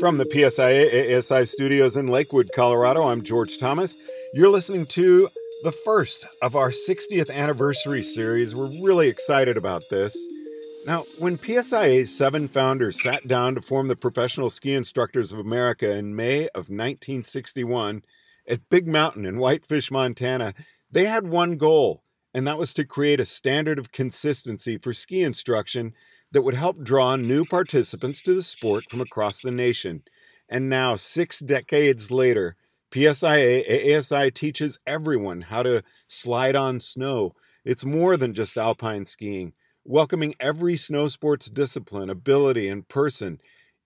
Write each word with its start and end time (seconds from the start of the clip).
From 0.00 0.16
the 0.16 0.24
PSIA 0.24 1.18
ASI 1.18 1.44
studios 1.44 1.94
in 1.94 2.06
Lakewood, 2.06 2.52
Colorado, 2.54 3.08
I'm 3.08 3.22
George 3.22 3.58
Thomas. 3.58 3.98
You're 4.32 4.48
listening 4.48 4.86
to 4.86 5.28
the 5.62 5.72
first 5.72 6.24
of 6.40 6.56
our 6.56 6.70
60th 6.70 7.30
anniversary 7.30 8.02
series. 8.02 8.54
We're 8.54 8.80
really 8.82 9.08
excited 9.08 9.58
about 9.58 9.82
this. 9.90 10.16
Now, 10.86 11.04
when 11.18 11.36
PSIA's 11.36 12.16
seven 12.16 12.48
founders 12.48 13.02
sat 13.02 13.28
down 13.28 13.54
to 13.56 13.60
form 13.60 13.88
the 13.88 13.94
Professional 13.94 14.48
Ski 14.48 14.72
Instructors 14.72 15.32
of 15.32 15.38
America 15.38 15.94
in 15.94 16.16
May 16.16 16.44
of 16.48 16.70
1961 16.70 18.02
at 18.48 18.70
Big 18.70 18.88
Mountain 18.88 19.26
in 19.26 19.38
Whitefish, 19.38 19.90
Montana, 19.90 20.54
they 20.90 21.04
had 21.04 21.26
one 21.26 21.58
goal, 21.58 22.04
and 22.32 22.46
that 22.46 22.56
was 22.56 22.72
to 22.72 22.86
create 22.86 23.20
a 23.20 23.26
standard 23.26 23.78
of 23.78 23.92
consistency 23.92 24.78
for 24.78 24.94
ski 24.94 25.22
instruction 25.22 25.92
that 26.32 26.42
would 26.42 26.54
help 26.54 26.82
draw 26.82 27.16
new 27.16 27.44
participants 27.44 28.22
to 28.22 28.34
the 28.34 28.42
sport 28.42 28.84
from 28.88 29.00
across 29.00 29.40
the 29.40 29.50
nation. 29.50 30.02
And 30.48 30.68
now, 30.68 30.96
six 30.96 31.40
decades 31.40 32.10
later, 32.10 32.56
PSIA 32.92 33.96
ASI 33.96 34.30
teaches 34.30 34.78
everyone 34.86 35.42
how 35.42 35.62
to 35.62 35.82
slide 36.08 36.56
on 36.56 36.80
snow. 36.80 37.32
It's 37.64 37.84
more 37.84 38.16
than 38.16 38.34
just 38.34 38.56
alpine 38.56 39.04
skiing, 39.04 39.52
welcoming 39.84 40.34
every 40.40 40.76
snow 40.76 41.06
sports 41.08 41.48
discipline, 41.48 42.10
ability, 42.10 42.68
and 42.68 42.88
person. 42.88 43.38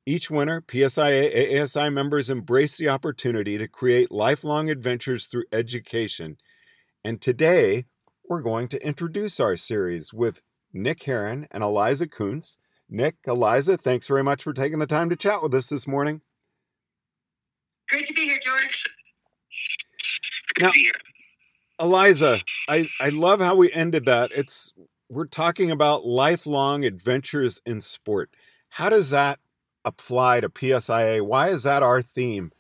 Each 0.07 0.31
winter, 0.31 0.63
PSIA 0.63 1.61
ASI 1.61 1.91
members 1.91 2.31
embrace 2.31 2.77
the 2.79 2.89
opportunity 2.89 3.59
to 3.59 3.69
create 3.69 4.11
lifelong 4.11 4.71
adventures 4.71 5.27
through 5.27 5.45
education. 5.53 6.37
And 7.03 7.21
today, 7.21 7.85
we're 8.29 8.43
going 8.43 8.69
to 8.69 8.87
introduce 8.87 9.39
our 9.39 9.57
series 9.57 10.15
with 10.15 10.41
Nick 10.75 11.05
Herron 11.05 11.47
and 11.53 11.63
Eliza 11.63 12.09
Kuntz. 12.09 12.59
Nick, 12.91 13.17
Eliza, 13.27 13.79
thanks 13.79 14.07
very 14.07 14.23
much 14.23 14.43
for 14.43 14.53
taking 14.53 14.81
the 14.81 14.87
time 14.87 15.09
to 15.09 15.17
chat 15.17 15.43
with 15.43 15.55
us 15.55 15.69
this 15.69 15.87
morning. 15.87 16.21
Great 17.89 18.07
to 18.09 18.15
be 18.15 18.25
here, 18.25 18.41
George. 18.45 18.85
Now, 20.61 20.73
Eliza, 21.81 22.41
I, 22.69 22.89
I 23.01 23.09
love 23.09 23.41
how 23.41 23.57
we 23.57 23.73
ended 23.73 24.05
that. 24.05 24.31
It's 24.33 24.73
we're 25.09 25.27
talking 25.27 25.71
about 25.71 26.05
lifelong 26.05 26.85
adventures 26.85 27.61
in 27.65 27.81
sport. 27.81 28.31
How 28.71 28.89
does 28.89 29.11
that 29.11 29.39
apply 29.85 30.41
to 30.41 30.49
PSIA? 30.49 31.23
Why 31.23 31.49
is 31.49 31.63
that 31.63 31.83
our 31.83 32.03
theme? 32.03 32.53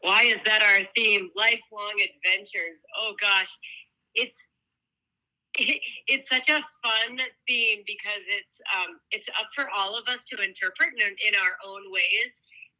Why 0.00 0.24
is 0.24 0.42
that 0.44 0.62
our 0.62 0.86
theme? 0.94 1.30
Lifelong 1.36 1.94
adventures. 2.02 2.84
Oh 2.98 3.14
gosh, 3.20 3.58
it's 4.14 4.36
it's 6.08 6.28
such 6.28 6.48
a 6.48 6.64
fun 6.82 7.20
theme 7.46 7.82
because 7.86 8.24
it's 8.28 8.56
um, 8.72 8.96
it's 9.10 9.28
up 9.38 9.48
for 9.54 9.68
all 9.68 9.96
of 9.96 10.08
us 10.08 10.24
to 10.24 10.36
interpret 10.40 10.90
in, 10.96 11.12
in 11.26 11.34
our 11.36 11.56
own 11.66 11.92
ways. 11.92 12.32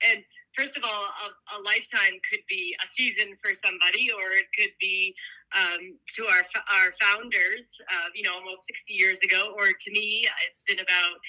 And 0.02 0.24
first 0.56 0.76
of 0.76 0.82
all, 0.82 1.04
a, 1.04 1.28
a, 1.56 1.62
lifetime 1.62 2.18
could 2.28 2.42
be 2.48 2.74
a 2.82 2.88
season 2.88 3.36
for 3.40 3.54
somebody, 3.54 4.10
or 4.10 4.32
it 4.34 4.48
could 4.56 4.72
be 4.80 5.14
um, 5.54 5.98
to 6.16 6.26
our 6.26 6.42
our 6.72 6.92
founders, 7.00 7.78
uh, 7.92 8.08
you 8.14 8.22
know, 8.22 8.34
almost 8.34 8.66
60 8.66 8.94
years 8.94 9.20
ago, 9.20 9.52
or 9.56 9.66
to 9.66 9.90
me, 9.92 10.26
it's 10.48 10.64
been 10.64 10.80
about 10.80 11.20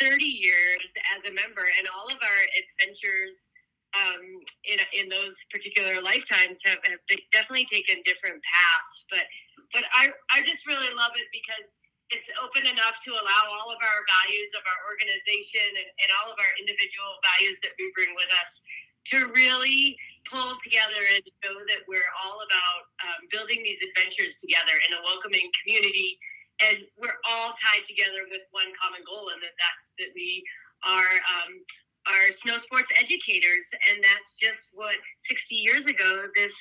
30 0.00 0.24
years 0.24 0.84
as 1.16 1.24
a 1.24 1.32
member, 1.32 1.64
and 1.64 1.88
all 1.96 2.06
of 2.08 2.20
our 2.20 2.40
adventures 2.60 3.48
um, 3.96 4.22
in 4.64 4.78
in 4.92 5.08
those 5.08 5.34
particular 5.50 6.00
lifetimes 6.00 6.60
have, 6.64 6.78
have 6.84 7.00
definitely 7.32 7.66
taken 7.66 8.02
different 8.04 8.40
paths. 8.44 9.06
But 9.10 9.24
but 9.72 9.84
I 9.94 10.10
I 10.30 10.42
just 10.42 10.66
really 10.66 10.90
love 10.94 11.14
it 11.14 11.28
because 11.30 11.70
it's 12.10 12.26
open 12.42 12.66
enough 12.66 12.98
to 13.06 13.14
allow 13.14 13.54
all 13.54 13.70
of 13.70 13.78
our 13.78 14.00
values 14.18 14.50
of 14.58 14.66
our 14.66 14.80
organization 14.90 15.62
and, 15.78 15.90
and 16.02 16.10
all 16.18 16.26
of 16.26 16.38
our 16.42 16.52
individual 16.58 17.22
values 17.22 17.54
that 17.62 17.70
we 17.78 17.86
bring 17.94 18.10
with 18.18 18.30
us 18.34 18.50
to 19.14 19.30
really 19.32 19.96
pull 20.26 20.58
together 20.60 21.00
and 21.14 21.22
show 21.40 21.56
that 21.70 21.86
we're 21.86 22.10
all 22.20 22.42
about 22.42 22.82
um, 23.06 23.20
building 23.30 23.62
these 23.62 23.80
adventures 23.80 24.36
together 24.42 24.74
in 24.90 24.90
a 24.98 25.00
welcoming 25.06 25.48
community. 25.62 26.18
And 26.60 26.84
we're 27.00 27.16
all 27.24 27.56
tied 27.56 27.88
together 27.88 28.28
with 28.28 28.44
one 28.52 28.68
common 28.76 29.00
goal 29.06 29.32
and 29.32 29.40
that 29.40 29.56
that's 29.56 29.86
that 29.96 30.12
we 30.12 30.44
are 30.84 31.14
um, 31.30 31.62
are 32.10 32.28
snow 32.34 32.58
sports 32.58 32.92
educators. 32.98 33.70
And 33.88 34.04
that's 34.04 34.36
just 34.36 34.68
what 34.74 34.98
60 35.24 35.54
years 35.54 35.86
ago 35.86 36.28
this 36.36 36.52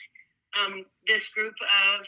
um, 0.56 0.86
this 1.06 1.28
group 1.30 1.58
of 1.92 2.06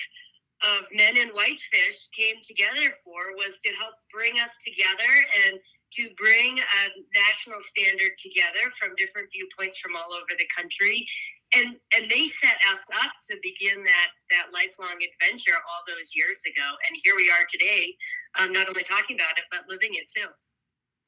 of 0.64 0.86
men 0.94 1.18
in 1.18 1.30
whitefish 1.30 2.10
came 2.16 2.38
together 2.46 2.94
for 3.04 3.34
was 3.38 3.58
to 3.66 3.72
help 3.80 3.96
bring 4.14 4.40
us 4.40 4.54
together 4.62 5.14
and 5.46 5.60
to 5.94 6.10
bring 6.16 6.58
a 6.58 6.82
national 7.14 7.60
standard 7.68 8.16
together 8.18 8.72
from 8.80 8.96
different 8.96 9.28
viewpoints 9.34 9.78
from 9.78 9.96
all 9.96 10.14
over 10.14 10.34
the 10.38 10.48
country. 10.56 11.06
And 11.54 11.76
and 11.98 12.10
they 12.10 12.32
set 12.40 12.56
us 12.72 12.80
up 13.04 13.12
to 13.30 13.36
begin 13.44 13.84
that 13.84 14.10
that 14.32 14.56
lifelong 14.56 14.96
adventure 15.04 15.60
all 15.68 15.84
those 15.88 16.16
years 16.16 16.40
ago. 16.48 16.68
And 16.88 16.98
here 17.04 17.14
we 17.18 17.30
are 17.30 17.44
today 17.52 17.94
um, 18.40 18.54
not 18.54 18.70
only 18.70 18.84
talking 18.84 19.18
about 19.18 19.38
it 19.38 19.46
but 19.52 19.68
living 19.68 19.92
it 19.94 20.08
too. 20.08 20.30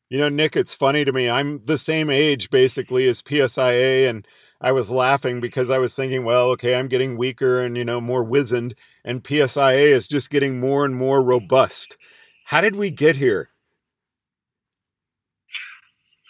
You 0.09 0.19
know 0.19 0.29
nick 0.29 0.57
it's 0.57 0.75
funny 0.75 1.05
to 1.05 1.13
me. 1.13 1.29
I'm 1.29 1.61
the 1.63 1.77
same 1.77 2.09
age 2.09 2.49
basically 2.49 3.07
as 3.07 3.21
psia 3.21 4.09
and 4.09 4.27
I 4.61 4.71
was 4.71 4.89
laughing 4.89 5.39
because 5.39 5.69
I 5.69 5.77
was 5.77 5.95
thinking, 5.95 6.23
well, 6.23 6.49
okay, 6.51 6.75
I'm 6.75 6.87
getting 6.87 7.17
weaker 7.17 7.61
and, 7.61 7.75
you 7.75 7.83
know, 7.83 7.99
more 7.99 8.23
wizened, 8.23 8.75
and 9.03 9.23
PSIA 9.23 9.91
is 9.91 10.07
just 10.07 10.29
getting 10.29 10.59
more 10.59 10.85
and 10.85 10.95
more 10.95 11.21
robust. 11.21 11.97
How 12.45 12.61
did 12.61 12.75
we 12.75 12.89
get 12.89 13.17
here? 13.17 13.49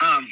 Um, 0.01 0.27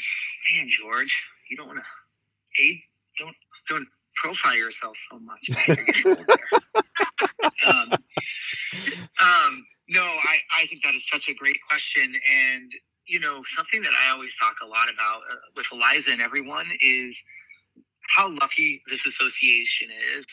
man, 0.53 0.67
George, 0.67 1.23
you 1.49 1.57
don't 1.57 1.67
want 1.67 1.79
to 1.79 2.63
aid, 2.63 2.79
don't, 3.19 3.35
don't 3.69 3.87
profile 4.15 4.55
yourself 4.55 4.97
so 5.09 5.19
much. 5.19 5.49
um, 7.67 7.91
um, 7.91 9.65
no, 9.89 10.01
I, 10.01 10.37
I 10.59 10.65
think 10.67 10.83
that 10.83 10.95
is 10.95 11.07
such 11.07 11.29
a 11.29 11.33
great 11.35 11.57
question. 11.69 12.03
And, 12.03 12.71
you 13.05 13.19
know, 13.19 13.43
something 13.45 13.81
that 13.83 13.93
I 14.05 14.11
always 14.11 14.35
talk 14.37 14.55
a 14.63 14.67
lot 14.67 14.89
about 14.91 15.21
uh, 15.31 15.35
with 15.55 15.67
Eliza 15.71 16.11
and 16.11 16.21
everyone 16.21 16.65
is– 16.81 17.21
how 18.11 18.29
lucky 18.41 18.81
this 18.89 19.05
association 19.05 19.87
is 20.15 20.25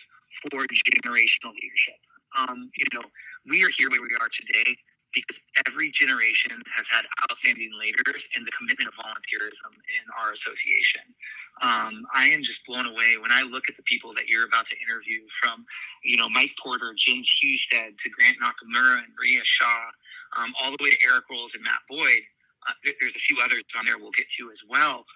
for 0.43 0.67
generational 0.67 1.55
leadership. 1.55 1.99
Um, 2.37 2.71
you 2.77 2.87
know, 2.93 3.07
we 3.47 3.65
are 3.65 3.71
here 3.71 3.89
where 3.91 4.03
we 4.03 4.15
are 4.21 4.29
today 4.29 4.77
because 5.15 5.41
every 5.67 5.91
generation 5.91 6.53
has 6.77 6.87
had 6.91 7.07
outstanding 7.25 7.71
leaders 7.81 8.29
and 8.37 8.47
the 8.47 8.53
commitment 8.53 8.89
of 8.89 8.95
volunteerism 8.95 9.73
in 9.73 10.05
our 10.21 10.33
association. 10.33 11.01
Um, 11.63 12.05
I 12.15 12.29
am 12.29 12.43
just 12.43 12.67
blown 12.67 12.85
away 12.85 13.17
when 13.17 13.33
I 13.33 13.43
look 13.43 13.65
at 13.69 13.77
the 13.77 13.83
people 13.85 14.13
that 14.15 14.29
you're 14.29 14.45
about 14.45 14.67
to 14.69 14.77
interview 14.77 15.23
from, 15.41 15.65
you 16.05 16.19
know, 16.19 16.29
Mike 16.29 16.53
Porter, 16.63 16.93
Jens 16.99 17.31
Husted, 17.41 17.97
to 17.99 18.11
Grant 18.11 18.37
Nakamura 18.37 18.99
and 18.99 19.13
Maria 19.17 19.41
Shaw, 19.45 19.89
um, 20.37 20.53
all 20.61 20.71
the 20.77 20.83
way 20.83 20.91
to 20.91 20.99
Eric 21.09 21.25
Rolls 21.31 21.55
and 21.55 21.65
Matt 21.65 21.81
Boyd. 21.89 22.23
Uh, 22.69 22.93
there's 23.01 23.17
a 23.17 23.25
few 23.25 23.39
others 23.43 23.63
on 23.79 23.87
there 23.87 23.97
we'll 23.97 24.13
get 24.13 24.27
to 24.37 24.51
as 24.53 24.61
well 24.69 25.07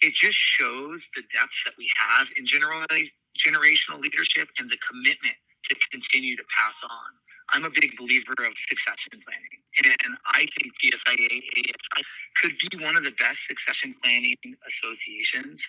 it 0.00 0.14
just 0.14 0.36
shows 0.36 1.02
the 1.14 1.22
depth 1.34 1.54
that 1.64 1.74
we 1.76 1.88
have 1.98 2.28
in 2.36 2.44
generational 2.44 4.00
leadership 4.00 4.48
and 4.58 4.70
the 4.70 4.78
commitment 4.88 5.36
to 5.68 5.76
continue 5.90 6.36
to 6.36 6.44
pass 6.56 6.74
on. 6.84 7.10
I'm 7.50 7.64
a 7.64 7.70
big 7.70 7.96
believer 7.96 8.36
of 8.44 8.52
succession 8.68 9.20
planning, 9.24 9.56
and 10.04 10.16
I 10.34 10.44
think 10.52 10.68
PSIA 10.84 11.32
ASI 11.32 12.04
could 12.36 12.52
be 12.60 12.84
one 12.84 12.94
of 12.94 13.04
the 13.04 13.12
best 13.12 13.40
succession 13.48 13.94
planning 14.02 14.36
associations 14.68 15.62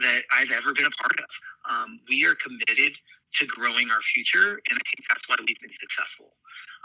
that 0.00 0.22
I've 0.32 0.50
ever 0.50 0.72
been 0.72 0.86
a 0.86 0.96
part 0.96 1.20
of. 1.20 1.30
Um, 1.68 2.00
we 2.08 2.24
are 2.24 2.34
committed 2.36 2.96
to 3.34 3.46
growing 3.46 3.90
our 3.90 4.00
future, 4.00 4.60
and 4.70 4.78
I 4.80 4.84
think 4.88 5.04
that's 5.10 5.28
why 5.28 5.36
we've 5.46 5.60
been 5.60 5.76
successful. 5.76 6.32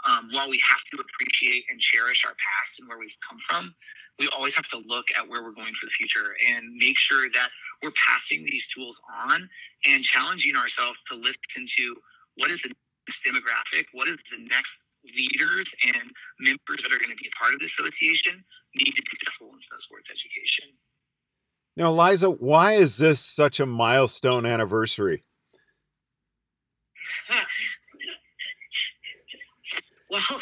Um, 0.04 0.28
while 0.32 0.50
we 0.50 0.60
have 0.68 0.84
to 0.92 0.98
appreciate 1.00 1.64
and 1.70 1.80
cherish 1.80 2.26
our 2.26 2.36
past 2.36 2.78
and 2.78 2.88
where 2.88 2.98
we've 2.98 3.16
come 3.26 3.38
from, 3.38 3.74
we 4.18 4.28
always 4.28 4.54
have 4.54 4.68
to 4.68 4.78
look 4.86 5.06
at 5.18 5.28
where 5.28 5.42
we're 5.42 5.52
going 5.52 5.74
for 5.74 5.86
the 5.86 5.90
future 5.90 6.36
and 6.50 6.72
make 6.74 6.98
sure 6.98 7.28
that 7.32 7.48
we're 7.82 7.92
passing 7.92 8.44
these 8.44 8.66
tools 8.68 9.00
on 9.26 9.48
and 9.86 10.04
challenging 10.04 10.56
ourselves 10.56 11.02
to 11.08 11.16
listen 11.16 11.66
to 11.66 11.96
what 12.36 12.50
is 12.50 12.60
the 12.62 12.70
next 13.08 13.24
demographic, 13.24 13.86
what 13.92 14.08
is 14.08 14.18
the 14.30 14.38
next 14.48 14.78
leaders 15.04 15.72
and 15.86 16.10
members 16.40 16.82
that 16.82 16.92
are 16.92 16.98
going 16.98 17.10
to 17.10 17.16
be 17.16 17.28
a 17.28 17.36
part 17.38 17.54
of 17.54 17.60
the 17.60 17.66
association 17.66 18.44
need 18.74 18.92
to 18.92 19.02
be 19.02 19.08
successful 19.10 19.50
in 19.52 19.60
snow 19.60 19.76
sports 19.78 20.10
education. 20.10 20.64
Now, 21.76 21.88
Eliza, 21.88 22.30
why 22.30 22.74
is 22.74 22.98
this 22.98 23.18
such 23.20 23.58
a 23.58 23.66
milestone 23.66 24.46
anniversary? 24.46 25.24
well, 30.10 30.40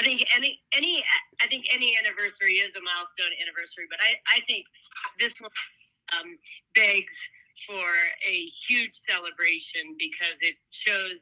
I 0.00 0.02
think 0.02 0.24
any 0.34 0.60
any 0.72 1.04
I 1.42 1.46
think 1.46 1.66
any 1.72 1.96
anniversary 2.00 2.64
is 2.64 2.72
a 2.72 2.80
milestone 2.80 3.36
anniversary, 3.36 3.84
but 3.90 4.00
I 4.00 4.16
I 4.32 4.40
think 4.48 4.64
this 5.20 5.36
one 5.40 5.52
um, 6.16 6.38
begs 6.74 7.12
for 7.68 7.92
a 8.26 8.36
huge 8.66 8.96
celebration 8.96 9.96
because 9.98 10.40
it 10.40 10.56
shows. 10.70 11.20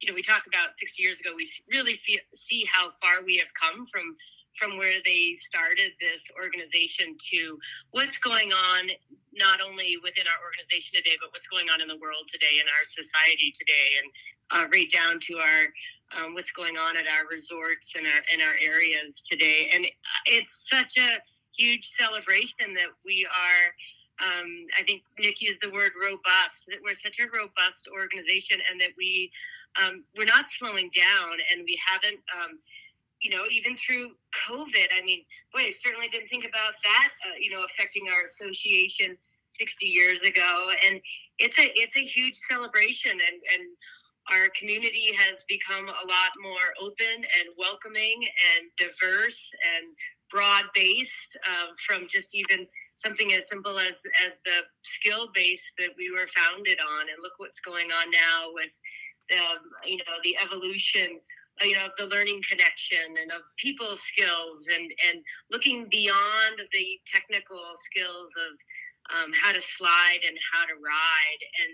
You 0.00 0.08
know, 0.08 0.14
we 0.14 0.22
talk 0.22 0.48
about 0.48 0.80
60 0.80 0.96
years 1.02 1.20
ago. 1.20 1.36
We 1.36 1.44
really 1.70 2.00
feel, 2.06 2.24
see 2.32 2.64
how 2.72 2.88
far 3.02 3.22
we 3.22 3.36
have 3.36 3.52
come 3.52 3.84
from 3.92 4.16
from 4.58 4.76
where 4.76 4.98
they 5.04 5.36
started 5.40 5.92
this 6.00 6.22
organization 6.36 7.16
to 7.32 7.58
what's 7.90 8.18
going 8.18 8.52
on 8.52 8.90
not 9.32 9.60
only 9.60 9.96
within 10.02 10.26
our 10.26 10.40
organization 10.42 10.98
today, 10.98 11.16
but 11.20 11.30
what's 11.32 11.46
going 11.46 11.70
on 11.70 11.80
in 11.80 11.88
the 11.88 11.98
world 11.98 12.26
today, 12.30 12.58
in 12.58 12.66
our 12.66 12.84
society 12.84 13.54
today, 13.56 13.98
and 14.02 14.08
uh, 14.50 14.64
right 14.72 14.90
down 14.90 15.20
to 15.20 15.38
our 15.38 15.62
um, 16.10 16.34
what's 16.34 16.50
going 16.50 16.76
on 16.76 16.96
at 16.96 17.06
our 17.06 17.26
resorts 17.30 17.94
and 17.94 18.06
our 18.06 18.22
in 18.34 18.42
our 18.42 18.58
areas 18.58 19.14
today. 19.22 19.70
And 19.72 19.86
it's 20.26 20.66
such 20.66 20.98
a 20.98 21.22
huge 21.54 21.90
celebration 21.98 22.74
that 22.74 22.90
we 23.04 23.26
are. 23.26 23.64
Um, 24.20 24.66
I 24.76 24.82
think 24.82 25.02
Nick 25.18 25.40
used 25.40 25.62
the 25.62 25.70
word 25.70 25.92
robust. 25.96 26.66
That 26.68 26.82
we're 26.82 26.98
such 26.98 27.18
a 27.20 27.30
robust 27.30 27.88
organization, 27.88 28.58
and 28.70 28.80
that 28.80 28.90
we 28.98 29.30
um, 29.78 30.04
we're 30.16 30.26
not 30.26 30.50
slowing 30.50 30.90
down, 30.90 31.38
and 31.52 31.62
we 31.64 31.78
haven't 31.86 32.20
um, 32.34 32.58
you 33.20 33.30
know, 33.30 33.44
even 33.50 33.76
through 33.76 34.10
COVID. 34.48 34.88
I 34.96 35.04
mean, 35.04 35.24
boy, 35.52 35.60
I 35.60 35.72
certainly 35.72 36.08
didn't 36.08 36.28
think 36.28 36.44
about 36.44 36.74
that, 36.84 37.10
uh, 37.26 37.36
you 37.40 37.50
know, 37.50 37.64
affecting 37.64 38.08
our 38.08 38.24
association 38.24 39.16
60 39.52 39.86
years 39.86 40.22
ago. 40.22 40.70
And 40.86 41.00
it's 41.38 41.58
a 41.58 41.70
it's 41.78 41.96
a 41.96 42.04
huge 42.04 42.36
celebration, 42.48 43.12
and 43.12 43.38
and 43.52 43.62
our 44.32 44.48
community 44.58 45.12
has 45.18 45.44
become 45.48 45.88
a 45.88 46.06
lot 46.06 46.32
more 46.40 46.72
open 46.80 47.24
and 47.24 47.48
welcoming 47.58 48.22
and 48.22 48.70
diverse 48.78 49.50
and 49.76 49.92
broad 50.30 50.64
based 50.74 51.36
uh, 51.44 51.74
from 51.86 52.06
just 52.08 52.34
even 52.34 52.66
something 52.96 53.32
as 53.32 53.48
simple 53.48 53.78
as 53.78 53.96
as 54.26 54.38
the 54.44 54.62
skill 54.82 55.28
base 55.34 55.64
that 55.78 55.90
we 55.98 56.10
were 56.10 56.28
founded 56.36 56.78
on 56.80 57.08
and 57.08 57.18
look 57.22 57.32
what's 57.38 57.60
going 57.60 57.90
on 57.90 58.10
now 58.10 58.48
with 58.52 58.70
the 59.28 59.88
you 59.88 59.96
know 59.98 60.18
the 60.22 60.36
evolution 60.42 61.18
you 61.62 61.74
know 61.74 61.88
the 61.98 62.06
learning 62.06 62.40
connection 62.48 63.16
and 63.20 63.30
of 63.32 63.42
people 63.56 63.96
skills 63.96 64.66
and 64.72 64.90
and 65.08 65.22
looking 65.50 65.86
beyond 65.90 66.56
the 66.72 66.86
technical 67.06 67.60
skills 67.84 68.32
of 68.36 68.52
um, 69.14 69.32
how 69.34 69.52
to 69.52 69.60
slide 69.60 70.20
and 70.26 70.36
how 70.52 70.66
to 70.66 70.74
ride 70.74 71.42
and 71.60 71.72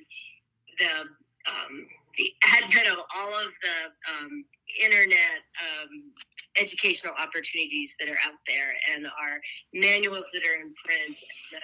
the 0.79 1.51
um, 1.51 1.87
the 2.19 2.33
advent 2.59 2.89
of 2.89 2.99
all 3.15 3.35
of 3.39 3.53
the 3.63 3.79
um, 4.11 4.45
internet 4.81 5.45
um, 5.61 6.11
educational 6.59 7.13
opportunities 7.19 7.95
that 8.01 8.09
are 8.09 8.19
out 8.25 8.41
there 8.47 8.73
and 8.93 9.07
our 9.07 9.41
manuals 9.75 10.25
that 10.33 10.43
are 10.43 10.61
in 10.61 10.73
print 10.85 11.15
and 11.15 11.17
the 11.53 11.61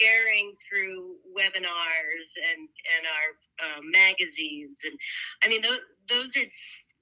sharing 0.00 0.54
through 0.62 1.16
webinars 1.36 2.28
and 2.38 2.68
and 2.94 3.04
our 3.04 3.28
uh, 3.60 3.80
magazines 3.82 4.76
and 4.84 4.98
I 5.42 5.48
mean 5.48 5.62
those 5.62 5.80
those 6.08 6.36
are 6.36 6.48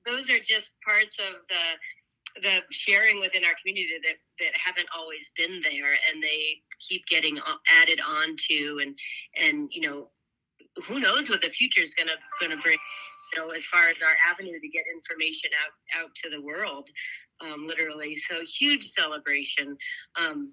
those 0.06 0.28
are 0.30 0.38
just 0.38 0.70
parts 0.84 1.18
of 1.18 1.34
the 1.48 2.40
the 2.42 2.62
sharing 2.70 3.20
within 3.20 3.44
our 3.44 3.54
community 3.62 3.88
that 4.02 4.16
that 4.40 4.52
haven't 4.54 4.88
always 4.96 5.30
been 5.36 5.62
there 5.62 5.92
and 6.10 6.22
they 6.22 6.58
keep 6.80 7.06
getting 7.06 7.38
added 7.80 8.00
on 8.06 8.34
to 8.36 8.80
and 8.82 8.96
and 9.40 9.68
you 9.72 9.80
know 9.80 10.08
who 10.86 10.98
knows 10.98 11.30
what 11.30 11.42
the 11.42 11.50
future 11.50 11.82
is 11.82 11.94
gonna 11.94 12.16
gonna 12.40 12.60
bring 12.62 12.78
you 13.32 13.40
know 13.40 13.50
as 13.50 13.64
far 13.66 13.88
as 13.88 13.94
our 14.02 14.16
avenue 14.28 14.58
to 14.58 14.68
get 14.68 14.84
information 14.92 15.50
out 15.64 16.02
out 16.02 16.10
to 16.16 16.28
the 16.28 16.40
world 16.40 16.88
um, 17.40 17.66
literally. 17.66 18.16
So 18.16 18.36
huge 18.44 18.90
celebration. 18.90 19.76
Um, 20.20 20.52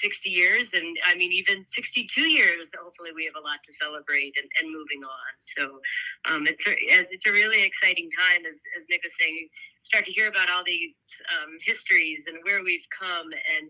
60 0.00 0.28
years 0.30 0.72
and 0.74 0.96
i 1.06 1.14
mean 1.14 1.32
even 1.32 1.64
62 1.66 2.20
years 2.22 2.70
hopefully 2.82 3.10
we 3.14 3.24
have 3.24 3.34
a 3.36 3.44
lot 3.46 3.58
to 3.64 3.72
celebrate 3.72 4.34
and, 4.36 4.48
and 4.60 4.72
moving 4.72 5.02
on. 5.04 5.32
So 5.40 5.80
um, 6.24 6.46
it's 6.46 6.66
a, 6.66 6.72
as 6.98 7.10
it's 7.10 7.26
a 7.26 7.32
really 7.32 7.62
exciting 7.64 8.08
time 8.10 8.44
as, 8.46 8.60
as 8.78 8.84
nick 8.88 9.02
was 9.02 9.12
saying 9.18 9.48
start 9.82 10.04
to 10.04 10.12
hear 10.12 10.28
about 10.28 10.50
all 10.50 10.62
these 10.64 10.94
um, 11.36 11.56
histories 11.60 12.24
and 12.26 12.38
where 12.42 12.62
we've 12.62 12.86
come 12.96 13.30
and 13.32 13.68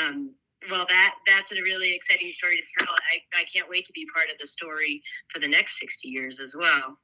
um, 0.00 0.34
well 0.70 0.86
that 0.88 1.14
that's 1.26 1.52
a 1.52 1.62
really 1.62 1.94
exciting 1.94 2.30
story 2.32 2.56
to 2.56 2.84
tell. 2.84 2.94
I, 2.94 3.40
I 3.40 3.44
can't 3.44 3.68
wait 3.68 3.86
to 3.86 3.92
be 3.92 4.06
part 4.14 4.30
of 4.30 4.38
the 4.40 4.46
story 4.46 5.02
for 5.32 5.38
the 5.38 5.48
next 5.48 5.78
60 5.78 6.08
years 6.08 6.40
as 6.40 6.54
well. 6.56 6.98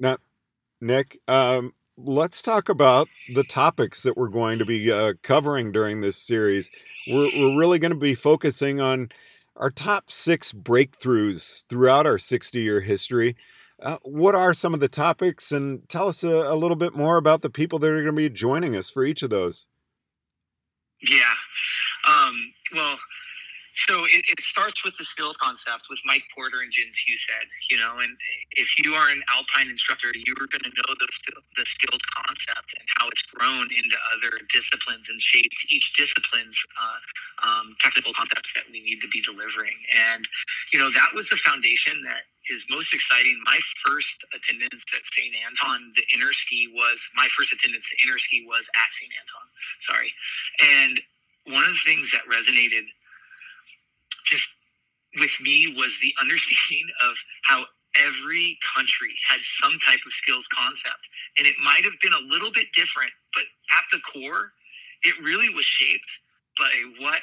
Now 0.00 0.18
nick 0.80 1.20
um, 1.28 1.72
let's 1.96 2.42
talk 2.42 2.68
about 2.68 3.08
the 3.34 3.44
topics 3.44 4.02
that 4.02 4.16
we're 4.16 4.28
going 4.28 4.58
to 4.58 4.64
be 4.64 4.90
uh, 4.90 5.14
covering 5.22 5.72
during 5.72 6.00
this 6.00 6.16
series. 6.16 6.70
We're, 7.08 7.30
we're 7.36 7.58
really 7.58 7.78
going 7.78 7.92
to 7.92 7.98
be 7.98 8.14
focusing 8.14 8.80
on 8.80 9.10
our 9.56 9.70
top 9.70 10.10
six 10.10 10.52
breakthroughs 10.52 11.64
throughout 11.68 12.06
our 12.06 12.18
60 12.18 12.60
year 12.60 12.80
history. 12.80 13.36
Uh, 13.80 13.98
what 14.02 14.34
are 14.34 14.54
some 14.54 14.74
of 14.74 14.80
the 14.80 14.88
topics? 14.88 15.52
And 15.52 15.88
tell 15.88 16.08
us 16.08 16.24
a, 16.24 16.28
a 16.28 16.56
little 16.56 16.76
bit 16.76 16.94
more 16.94 17.16
about 17.16 17.42
the 17.42 17.50
people 17.50 17.78
that 17.78 17.90
are 17.90 18.02
going 18.02 18.06
to 18.06 18.12
be 18.12 18.30
joining 18.30 18.76
us 18.76 18.90
for 18.90 19.04
each 19.04 19.22
of 19.22 19.30
those. 19.30 19.66
Yeah. 21.02 21.34
Um, 22.08 22.52
well, 22.74 22.98
so 23.74 24.06
it, 24.06 24.22
it, 24.30 24.38
starts 24.44 24.84
with 24.84 24.94
the 24.98 25.04
skill 25.04 25.34
concept 25.42 25.90
with 25.90 25.98
Mike 26.06 26.22
Porter 26.30 26.62
and 26.62 26.70
Jens 26.70 26.94
Husted, 26.94 27.50
you 27.70 27.76
know, 27.76 27.98
and 27.98 28.14
if 28.54 28.78
you 28.78 28.94
are 28.94 29.10
an 29.10 29.22
alpine 29.34 29.68
instructor, 29.68 30.14
you're 30.14 30.46
going 30.46 30.62
to 30.62 30.70
know 30.70 30.94
the, 30.94 31.08
the 31.58 31.66
skills 31.66 32.02
concept 32.14 32.70
and 32.78 32.86
how 32.98 33.08
it's 33.10 33.26
grown 33.34 33.66
into 33.74 33.96
other 34.14 34.38
disciplines 34.54 35.10
and 35.10 35.18
shaped 35.20 35.66
each 35.70 35.92
discipline's 35.98 36.54
uh, 36.78 37.50
um, 37.50 37.74
technical 37.80 38.14
concepts 38.14 38.54
that 38.54 38.62
we 38.70 38.78
need 38.78 39.02
to 39.02 39.08
be 39.08 39.20
delivering. 39.20 39.74
And, 40.14 40.22
you 40.72 40.78
know, 40.78 40.90
that 40.94 41.10
was 41.10 41.28
the 41.28 41.36
foundation 41.42 41.98
that 42.06 42.30
is 42.50 42.62
most 42.70 42.94
exciting. 42.94 43.34
My 43.44 43.58
first 43.82 44.22
attendance 44.30 44.86
at 44.94 45.02
St. 45.02 45.34
Anton, 45.50 45.90
the 45.98 46.06
Interski 46.14 46.70
was 46.70 47.02
my 47.16 47.26
first 47.34 47.52
attendance 47.52 47.90
the 47.90 47.98
Interski 48.06 48.46
was 48.46 48.70
at 48.70 48.90
St. 48.94 49.10
Anton. 49.10 49.46
Sorry. 49.82 50.10
And 50.62 51.00
one 51.50 51.64
of 51.64 51.74
the 51.74 51.84
things 51.84 52.12
that 52.12 52.22
resonated 52.30 52.86
just 54.24 54.48
with 55.18 55.32
me 55.40 55.74
was 55.76 55.98
the 56.02 56.14
understanding 56.20 56.86
of 57.08 57.16
how 57.42 57.64
every 57.96 58.58
country 58.74 59.14
had 59.28 59.40
some 59.42 59.78
type 59.86 60.00
of 60.04 60.12
skills 60.12 60.48
concept. 60.48 61.08
And 61.38 61.46
it 61.46 61.56
might 61.62 61.84
have 61.84 61.94
been 62.02 62.12
a 62.12 62.26
little 62.26 62.50
bit 62.50 62.66
different, 62.74 63.10
but 63.34 63.44
at 63.72 63.84
the 63.92 64.00
core, 64.00 64.52
it 65.02 65.14
really 65.22 65.48
was 65.48 65.64
shaped 65.64 66.10
by 66.58 66.70
what 66.98 67.20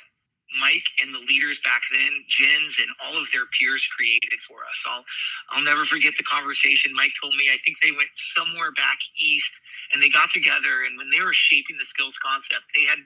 Mike 0.59 0.87
and 1.01 1.15
the 1.15 1.19
leaders 1.19 1.59
back 1.63 1.81
then, 1.91 2.23
Jens 2.27 2.75
and 2.79 2.89
all 3.03 3.15
of 3.15 3.27
their 3.31 3.47
peers 3.55 3.87
created 3.87 4.39
for 4.47 4.59
us. 4.67 4.83
I'll 4.85 5.05
I'll 5.51 5.63
never 5.63 5.85
forget 5.85 6.13
the 6.17 6.27
conversation 6.27 6.91
Mike 6.93 7.13
told 7.21 7.35
me. 7.35 7.47
I 7.51 7.57
think 7.63 7.79
they 7.79 7.91
went 7.91 8.11
somewhere 8.13 8.71
back 8.73 8.99
east 9.17 9.51
and 9.93 10.03
they 10.03 10.09
got 10.09 10.31
together 10.31 10.83
and 10.85 10.97
when 10.97 11.09
they 11.09 11.23
were 11.23 11.33
shaping 11.33 11.77
the 11.79 11.85
skills 11.85 12.19
concept, 12.19 12.67
they 12.75 12.83
had 12.83 12.99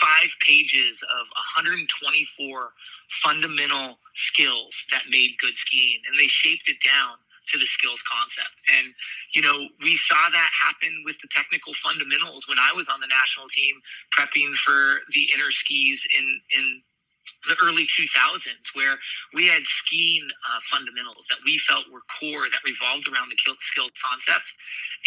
five 0.00 0.28
pages 0.40 1.02
of 1.02 1.26
124 1.56 2.72
fundamental 3.22 3.98
skills 4.14 4.74
that 4.92 5.02
made 5.10 5.30
good 5.38 5.56
skiing 5.56 6.00
and 6.06 6.18
they 6.18 6.26
shaped 6.26 6.68
it 6.68 6.76
down 6.84 7.16
to 7.52 7.58
the 7.58 7.66
skills 7.66 8.02
concept. 8.04 8.60
And, 8.76 8.92
you 9.32 9.42
know, 9.42 9.68
we 9.82 9.96
saw 9.96 10.28
that 10.30 10.50
happen 10.52 11.02
with 11.04 11.18
the 11.20 11.28
technical 11.32 11.72
fundamentals 11.74 12.46
when 12.46 12.58
I 12.58 12.72
was 12.76 12.88
on 12.88 13.00
the 13.00 13.08
national 13.08 13.48
team 13.48 13.80
prepping 14.12 14.54
for 14.54 15.00
the 15.14 15.28
Interskis 15.32 16.04
in, 16.12 16.40
in 16.56 16.82
the 17.48 17.56
early 17.64 17.86
2000s 17.86 18.68
where 18.74 18.96
we 19.34 19.46
had 19.46 19.62
skiing 19.64 20.28
uh, 20.48 20.60
fundamentals 20.70 21.26
that 21.30 21.38
we 21.44 21.58
felt 21.58 21.84
were 21.92 22.02
core 22.20 22.44
that 22.50 22.60
revolved 22.64 23.08
around 23.08 23.30
the 23.30 23.36
skills 23.58 23.92
concept. 23.96 24.52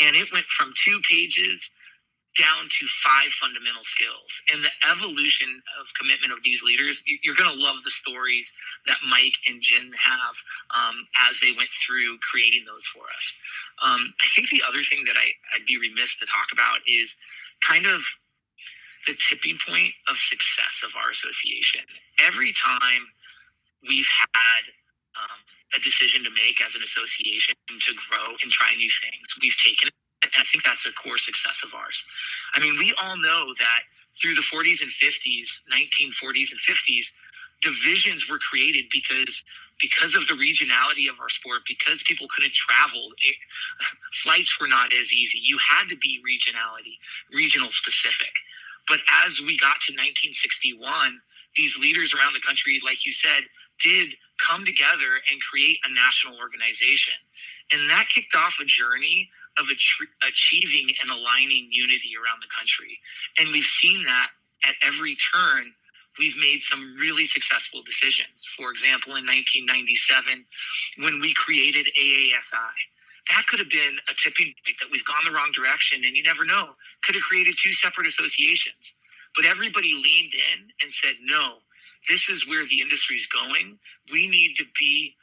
And 0.01 0.15
it 0.15 0.31
went 0.33 0.45
from 0.45 0.73
two 0.83 0.99
pages 1.09 1.69
down 2.39 2.63
to 2.71 2.83
five 3.03 3.31
fundamental 3.35 3.83
skills. 3.83 4.31
And 4.53 4.63
the 4.63 4.71
evolution 4.87 5.49
of 5.79 5.91
commitment 5.99 6.31
of 6.31 6.39
these 6.43 6.63
leaders, 6.63 7.03
you're 7.23 7.35
going 7.35 7.51
to 7.51 7.59
love 7.59 7.83
the 7.83 7.91
stories 7.91 8.47
that 8.87 8.97
Mike 9.03 9.35
and 9.47 9.61
jen 9.61 9.91
have 9.99 10.35
um, 10.71 10.95
as 11.27 11.35
they 11.41 11.51
went 11.51 11.69
through 11.83 12.17
creating 12.23 12.63
those 12.63 12.85
for 12.87 13.03
us. 13.03 13.25
Um, 13.83 14.13
I 14.23 14.27
think 14.31 14.49
the 14.49 14.63
other 14.63 14.83
thing 14.83 15.03
that 15.05 15.19
I, 15.19 15.27
I'd 15.55 15.67
be 15.67 15.77
remiss 15.77 16.15
to 16.19 16.25
talk 16.25 16.47
about 16.53 16.79
is 16.87 17.15
kind 17.59 17.85
of 17.85 17.99
the 19.07 19.17
tipping 19.17 19.57
point 19.67 19.91
of 20.07 20.15
success 20.15 20.85
of 20.85 20.91
our 20.95 21.11
association. 21.11 21.81
Every 22.21 22.53
time 22.53 23.03
we've 23.83 24.07
had 24.07 24.63
um, 25.19 25.39
a 25.75 25.79
decision 25.81 26.23
to 26.23 26.31
make 26.31 26.61
as 26.63 26.75
an 26.75 26.83
association 26.85 27.55
to 27.67 27.91
grow 28.07 28.39
and 28.39 28.51
try 28.51 28.71
new 28.77 28.91
things, 29.03 29.27
we've 29.41 29.57
taken 29.57 29.89
and 30.23 30.31
I 30.37 30.43
think 30.51 30.63
that's 30.63 30.85
a 30.85 30.91
core 30.93 31.17
success 31.17 31.61
of 31.63 31.73
ours. 31.73 32.03
I 32.53 32.59
mean, 32.59 32.77
we 32.77 32.93
all 33.01 33.17
know 33.17 33.53
that 33.57 33.81
through 34.21 34.35
the 34.35 34.41
40s 34.41 34.81
and 34.81 34.91
50s, 34.91 35.47
1940s 35.71 36.51
and 36.51 36.59
50s, 36.59 37.05
divisions 37.61 38.29
were 38.29 38.39
created 38.39 38.85
because 38.91 39.43
because 39.79 40.13
of 40.13 40.27
the 40.27 40.35
regionality 40.35 41.09
of 41.09 41.17
our 41.19 41.29
sport, 41.29 41.61
because 41.67 42.03
people 42.03 42.27
couldn't 42.35 42.53
travel, 42.53 43.09
it, 43.23 43.35
flights 44.23 44.59
were 44.61 44.67
not 44.67 44.93
as 44.93 45.11
easy. 45.11 45.39
You 45.41 45.57
had 45.57 45.89
to 45.89 45.97
be 45.97 46.21
regionality, 46.21 47.01
regional 47.33 47.71
specific. 47.71 48.29
But 48.87 48.99
as 49.25 49.41
we 49.41 49.57
got 49.57 49.81
to 49.89 49.97
1961, 49.97 50.85
these 51.55 51.77
leaders 51.77 52.13
around 52.13 52.33
the 52.33 52.45
country, 52.45 52.79
like 52.85 53.05
you 53.05 53.11
said, 53.11 53.41
did 53.83 54.09
come 54.37 54.65
together 54.65 55.17
and 55.31 55.41
create 55.41 55.79
a 55.85 55.93
national 55.93 56.37
organization. 56.37 57.17
And 57.71 57.89
that 57.89 58.05
kicked 58.13 58.35
off 58.35 58.57
a 58.61 58.65
journey 58.65 59.29
of 59.59 59.65
achieving 59.69 60.89
and 61.01 61.11
aligning 61.11 61.67
unity 61.71 62.13
around 62.15 62.41
the 62.41 62.51
country. 62.55 62.97
And 63.39 63.51
we've 63.51 63.63
seen 63.63 64.03
that 64.05 64.29
at 64.67 64.75
every 64.83 65.17
turn. 65.33 65.73
We've 66.19 66.37
made 66.37 66.63
some 66.63 66.95
really 66.99 67.25
successful 67.25 67.83
decisions. 67.83 68.45
For 68.57 68.71
example, 68.71 69.15
in 69.15 69.25
1997, 69.25 70.45
when 70.99 71.19
we 71.19 71.33
created 71.33 71.87
AASI, 71.97 72.75
that 73.29 73.47
could 73.47 73.59
have 73.59 73.69
been 73.69 73.97
a 74.09 74.13
tipping 74.21 74.53
point 74.65 74.77
that 74.79 74.89
we've 74.91 75.05
gone 75.05 75.23
the 75.25 75.31
wrong 75.31 75.51
direction, 75.53 76.03
and 76.05 76.15
you 76.15 76.23
never 76.23 76.43
know, 76.45 76.75
could 77.03 77.15
have 77.15 77.23
created 77.23 77.55
two 77.57 77.73
separate 77.73 78.07
associations. 78.07 78.93
But 79.35 79.45
everybody 79.45 79.93
leaned 79.93 80.33
in 80.33 80.67
and 80.81 80.91
said, 80.91 81.15
no, 81.23 81.59
this 82.09 82.29
is 82.29 82.47
where 82.47 82.65
the 82.65 82.81
industry 82.81 83.15
is 83.15 83.27
going. 83.27 83.79
We 84.11 84.27
need 84.27 84.55
to 84.57 84.65
be 84.77 85.15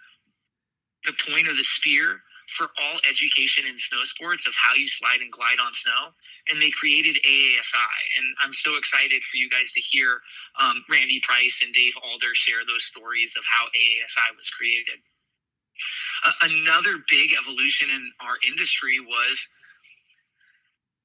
the 1.04 1.12
point 1.28 1.48
of 1.48 1.56
the 1.56 1.64
spear 1.64 2.20
for 2.56 2.70
all 2.80 2.98
education 3.08 3.66
in 3.68 3.76
snow 3.76 4.04
sports 4.04 4.46
of 4.46 4.54
how 4.56 4.74
you 4.74 4.88
slide 4.88 5.20
and 5.20 5.30
glide 5.30 5.60
on 5.60 5.72
snow. 5.74 6.16
And 6.48 6.60
they 6.60 6.70
created 6.70 7.20
AASI. 7.24 7.98
And 8.18 8.26
I'm 8.42 8.52
so 8.52 8.76
excited 8.76 9.22
for 9.24 9.36
you 9.36 9.48
guys 9.50 9.70
to 9.74 9.80
hear 9.80 10.20
um, 10.60 10.84
Randy 10.90 11.20
Price 11.20 11.60
and 11.62 11.74
Dave 11.74 11.92
Alder 12.02 12.34
share 12.34 12.64
those 12.66 12.84
stories 12.84 13.34
of 13.36 13.44
how 13.44 13.66
AASI 13.66 14.36
was 14.36 14.48
created. 14.48 14.98
Uh, 16.24 16.32
another 16.42 17.04
big 17.08 17.30
evolution 17.38 17.90
in 17.90 18.10
our 18.20 18.40
industry 18.46 18.98
was 18.98 19.38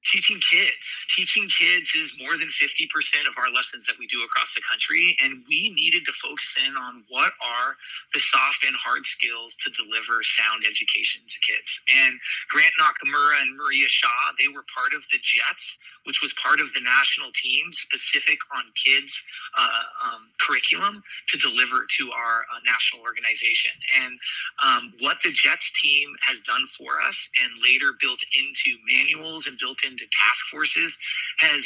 teaching 0.04 0.40
kids. 0.40 0.84
Teaching 1.16 1.48
kids 1.48 1.90
is 1.96 2.12
more 2.20 2.36
than 2.36 2.48
50% 2.48 2.88
of 3.26 3.34
our 3.38 3.50
lessons 3.52 3.86
that 3.86 3.96
we 3.98 4.06
do 4.06 4.22
across 4.22 4.54
the 4.54 4.62
country. 4.68 5.16
And 5.22 5.44
we 5.48 5.70
needed 5.74 6.04
to 6.06 6.12
focus 6.12 6.54
in 6.66 6.76
on 6.76 7.04
what 7.08 7.32
are 7.40 7.76
the 8.12 8.20
soft 8.20 8.64
and 8.66 8.76
hard 8.76 9.04
skills 9.04 9.56
to 9.64 9.70
deliver 9.72 10.22
sound 10.22 10.64
education 10.68 11.22
to 11.26 11.38
kids. 11.40 11.80
And 11.96 12.18
Grant 12.48 12.74
Nakamura 12.80 13.42
and 13.42 13.56
Maria 13.56 13.88
Shaw, 13.88 14.32
they 14.38 14.48
were 14.48 14.64
part 14.68 14.94
of 14.94 15.02
the 15.10 15.18
JETS, 15.18 15.78
which 16.04 16.20
was 16.22 16.34
part 16.34 16.60
of 16.60 16.72
the 16.74 16.80
national 16.80 17.32
team 17.32 17.72
specific 17.72 18.38
on 18.54 18.64
kids 18.76 19.12
uh, 19.56 19.84
um, 20.04 20.28
curriculum 20.40 21.02
to 21.28 21.38
deliver 21.38 21.86
to 21.98 22.12
our 22.12 22.44
uh, 22.52 22.60
national 22.66 23.02
organization. 23.02 23.72
And 24.02 24.18
um, 24.62 24.92
what 25.00 25.18
the 25.24 25.32
JETS 25.32 25.72
team 25.80 26.12
has 26.20 26.40
done 26.40 26.66
for 26.76 27.00
us 27.00 27.16
and 27.42 27.50
later 27.62 27.96
built 28.00 28.20
into 28.36 28.76
manuals 28.84 29.46
and 29.46 29.58
built 29.58 29.82
in 29.84 29.93
into 29.94 30.06
task 30.10 30.42
forces 30.50 30.98
has 31.38 31.62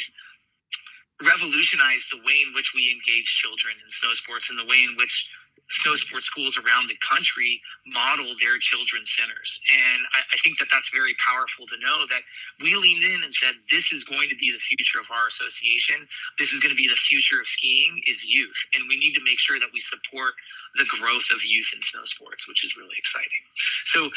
revolutionized 1.25 2.05
the 2.11 2.21
way 2.25 2.45
in 2.45 2.53
which 2.53 2.73
we 2.75 2.91
engage 2.93 3.25
children 3.41 3.73
in 3.81 3.89
snow 3.91 4.13
sports 4.13 4.49
and 4.49 4.59
the 4.59 4.69
way 4.69 4.83
in 4.85 4.95
which 4.97 5.27
snow 5.69 5.95
sports 5.95 6.25
schools 6.25 6.57
around 6.57 6.87
the 6.87 6.97
country 7.03 7.61
model 7.87 8.35
their 8.39 8.57
children's 8.59 9.11
centers. 9.11 9.59
And 9.69 10.01
I, 10.15 10.21
I, 10.33 10.37
think 10.43 10.59
that 10.59 10.67
that's 10.71 10.89
very 10.93 11.15
powerful 11.19 11.67
to 11.67 11.77
know 11.81 12.07
that 12.09 12.21
we 12.61 12.75
leaned 12.75 13.03
in 13.03 13.23
and 13.23 13.33
said, 13.33 13.55
this 13.71 13.91
is 13.91 14.03
going 14.03 14.29
to 14.29 14.35
be 14.37 14.51
the 14.51 14.59
future 14.59 14.99
of 14.99 15.07
our 15.11 15.27
association. 15.27 16.07
This 16.37 16.53
is 16.53 16.59
going 16.59 16.71
to 16.71 16.79
be 16.79 16.87
the 16.87 16.99
future 17.09 17.39
of 17.39 17.47
skiing 17.47 18.01
is 18.07 18.23
youth. 18.23 18.57
And 18.73 18.85
we 18.87 18.97
need 18.97 19.13
to 19.15 19.23
make 19.23 19.39
sure 19.39 19.59
that 19.59 19.69
we 19.73 19.79
support 19.79 20.33
the 20.77 20.85
growth 20.85 21.27
of 21.33 21.43
youth 21.43 21.69
in 21.73 21.81
snow 21.81 22.03
sports, 22.03 22.47
which 22.47 22.63
is 22.63 22.77
really 22.77 22.95
exciting. 22.97 23.43
So 23.85 24.09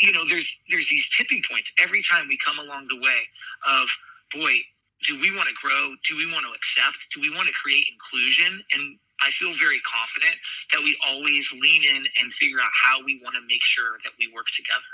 you 0.00 0.12
know, 0.12 0.26
there's 0.26 0.48
there's 0.70 0.88
these 0.88 1.08
tipping 1.16 1.42
points 1.48 1.72
every 1.82 2.02
time 2.02 2.26
we 2.28 2.38
come 2.44 2.58
along 2.58 2.88
the 2.88 2.96
way 2.96 3.20
of 3.66 3.88
boy, 4.32 4.54
do 5.06 5.20
we 5.20 5.34
want 5.34 5.48
to 5.48 5.54
grow? 5.54 5.94
Do 6.08 6.16
we 6.16 6.30
want 6.32 6.46
to 6.46 6.52
accept? 6.52 6.98
Do 7.14 7.20
we 7.20 7.30
want 7.30 7.46
to 7.46 7.54
create 7.54 7.86
inclusion? 7.92 8.64
And 8.72 8.98
I 9.24 9.30
feel 9.32 9.54
very 9.56 9.80
confident 9.82 10.36
that 10.72 10.82
we 10.84 10.96
always 11.06 11.50
lean 11.52 11.84
in 11.84 12.04
and 12.20 12.32
figure 12.32 12.60
out 12.60 12.70
how 12.72 13.02
we 13.04 13.20
want 13.24 13.36
to 13.36 13.42
make 13.48 13.64
sure 13.64 13.98
that 14.04 14.12
we 14.20 14.28
work 14.34 14.46
together. 14.54 14.92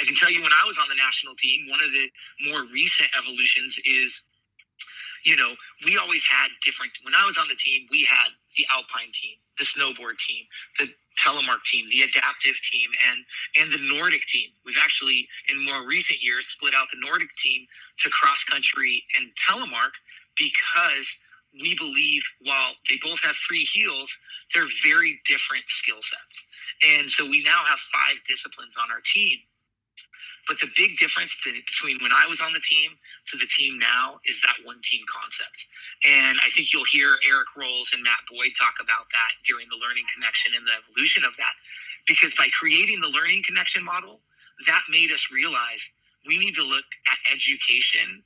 I 0.00 0.04
can 0.04 0.16
tell 0.16 0.30
you 0.30 0.42
when 0.42 0.52
I 0.52 0.66
was 0.66 0.78
on 0.78 0.88
the 0.90 0.96
national 0.98 1.36
team, 1.36 1.70
one 1.70 1.80
of 1.80 1.92
the 1.92 2.10
more 2.50 2.64
recent 2.72 3.10
evolutions 3.18 3.78
is 3.86 4.12
you 5.24 5.36
know, 5.36 5.54
we 5.86 5.96
always 5.98 6.22
had 6.30 6.48
different. 6.64 6.92
When 7.02 7.14
I 7.14 7.26
was 7.26 7.36
on 7.38 7.48
the 7.48 7.56
team, 7.56 7.86
we 7.90 8.04
had 8.04 8.30
the 8.56 8.66
alpine 8.72 9.12
team, 9.12 9.36
the 9.58 9.64
snowboard 9.64 10.18
team, 10.18 10.44
the 10.78 10.88
telemark 11.18 11.62
team, 11.70 11.88
the 11.90 12.02
adaptive 12.02 12.56
team, 12.70 12.90
and 13.10 13.24
and 13.60 13.72
the 13.72 13.94
Nordic 13.94 14.24
team. 14.26 14.50
We've 14.64 14.80
actually, 14.82 15.28
in 15.50 15.64
more 15.64 15.86
recent 15.86 16.22
years, 16.22 16.46
split 16.48 16.74
out 16.74 16.88
the 16.92 17.00
Nordic 17.00 17.28
team 17.36 17.66
to 18.00 18.10
cross 18.10 18.44
country 18.44 19.04
and 19.18 19.30
telemark 19.36 19.92
because 20.38 21.06
we 21.52 21.74
believe 21.76 22.22
while 22.42 22.72
they 22.88 22.98
both 23.02 23.20
have 23.20 23.36
free 23.36 23.64
heels, 23.64 24.14
they're 24.54 24.70
very 24.84 25.20
different 25.26 25.64
skill 25.66 26.00
sets. 26.02 26.44
And 26.98 27.10
so 27.10 27.24
we 27.24 27.42
now 27.42 27.62
have 27.66 27.78
five 27.92 28.16
disciplines 28.28 28.74
on 28.80 28.90
our 28.90 29.00
team 29.04 29.38
but 30.48 30.58
the 30.58 30.68
big 30.76 30.98
difference 30.98 31.36
between 31.44 31.98
when 32.02 32.12
I 32.12 32.26
was 32.26 32.40
on 32.40 32.52
the 32.52 32.60
team 32.60 32.98
to 33.30 33.36
the 33.36 33.46
team 33.46 33.78
now 33.78 34.18
is 34.26 34.40
that 34.42 34.58
one 34.64 34.80
team 34.82 35.02
concept. 35.06 35.66
And 36.02 36.38
I 36.44 36.50
think 36.50 36.72
you'll 36.72 36.90
hear 36.90 37.16
Eric 37.30 37.54
Rolls 37.56 37.90
and 37.92 38.02
Matt 38.02 38.18
Boyd 38.30 38.50
talk 38.58 38.74
about 38.82 39.06
that 39.14 39.32
during 39.46 39.68
the 39.70 39.76
learning 39.76 40.04
connection 40.12 40.54
and 40.58 40.66
the 40.66 40.74
evolution 40.74 41.22
of 41.22 41.36
that. 41.38 41.54
Because 42.08 42.34
by 42.34 42.48
creating 42.50 43.00
the 43.00 43.08
learning 43.08 43.44
connection 43.46 43.84
model, 43.84 44.20
that 44.66 44.82
made 44.90 45.12
us 45.12 45.30
realize 45.30 45.86
we 46.26 46.38
need 46.38 46.54
to 46.56 46.64
look 46.64 46.84
at 47.06 47.18
education 47.32 48.22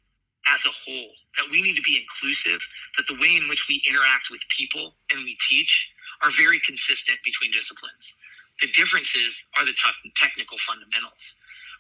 as 0.48 0.60
a 0.66 0.74
whole, 0.84 1.10
that 1.38 1.46
we 1.50 1.62
need 1.62 1.76
to 1.76 1.82
be 1.82 1.98
inclusive, 2.00 2.60
that 2.98 3.06
the 3.08 3.18
way 3.20 3.36
in 3.36 3.48
which 3.48 3.66
we 3.68 3.82
interact 3.88 4.28
with 4.30 4.40
people 4.56 4.94
and 5.12 5.24
we 5.24 5.36
teach 5.48 5.90
are 6.22 6.30
very 6.38 6.60
consistent 6.60 7.18
between 7.24 7.52
disciplines. 7.52 8.14
The 8.60 8.68
differences 8.72 9.34
are 9.58 9.64
the 9.64 9.72
t- 9.72 10.12
technical 10.16 10.58
fundamentals. 10.58 11.36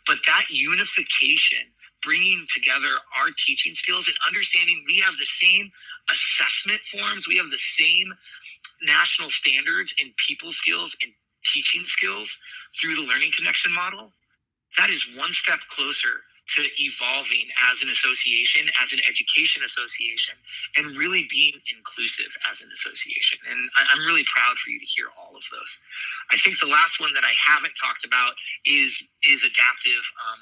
But 0.06 0.18
that 0.26 0.46
unification, 0.50 1.70
bringing 2.02 2.46
together 2.52 2.90
our 3.16 3.28
teaching 3.46 3.74
skills 3.74 4.08
and 4.08 4.16
understanding 4.26 4.84
we 4.86 4.98
have 5.00 5.14
the 5.18 5.26
same 5.26 5.70
assessment 6.10 6.80
forms, 6.92 7.28
we 7.28 7.36
have 7.38 7.50
the 7.50 7.58
same 7.58 8.12
national 8.82 9.30
standards 9.30 9.94
in 10.02 10.12
people 10.28 10.52
skills 10.52 10.96
and 11.02 11.12
teaching 11.54 11.84
skills 11.86 12.30
through 12.80 12.96
the 12.96 13.02
learning 13.02 13.32
connection 13.36 13.72
model, 13.72 14.12
that 14.78 14.90
is 14.90 15.06
one 15.16 15.32
step 15.32 15.60
closer 15.70 16.22
to 16.56 16.62
evolving 16.78 17.48
as 17.72 17.80
an 17.82 17.88
association, 17.88 18.68
as 18.82 18.92
an 18.92 19.00
education 19.08 19.64
association, 19.64 20.36
and 20.76 20.96
really 20.96 21.26
being 21.30 21.56
inclusive 21.72 22.30
as 22.50 22.60
an 22.60 22.68
association. 22.72 23.38
And 23.50 23.58
I'm 23.76 24.04
really 24.04 24.24
proud 24.28 24.56
for 24.60 24.70
you 24.70 24.78
to 24.80 24.86
hear 24.86 25.08
all 25.16 25.36
of 25.36 25.44
those. 25.50 25.72
I 26.30 26.36
think 26.38 26.60
the 26.60 26.68
last 26.68 27.00
one 27.00 27.14
that 27.14 27.24
I 27.24 27.32
haven't 27.40 27.74
talked 27.80 28.04
about 28.04 28.34
is 28.66 28.92
is 29.24 29.40
adaptive. 29.42 30.04
Um, 30.20 30.40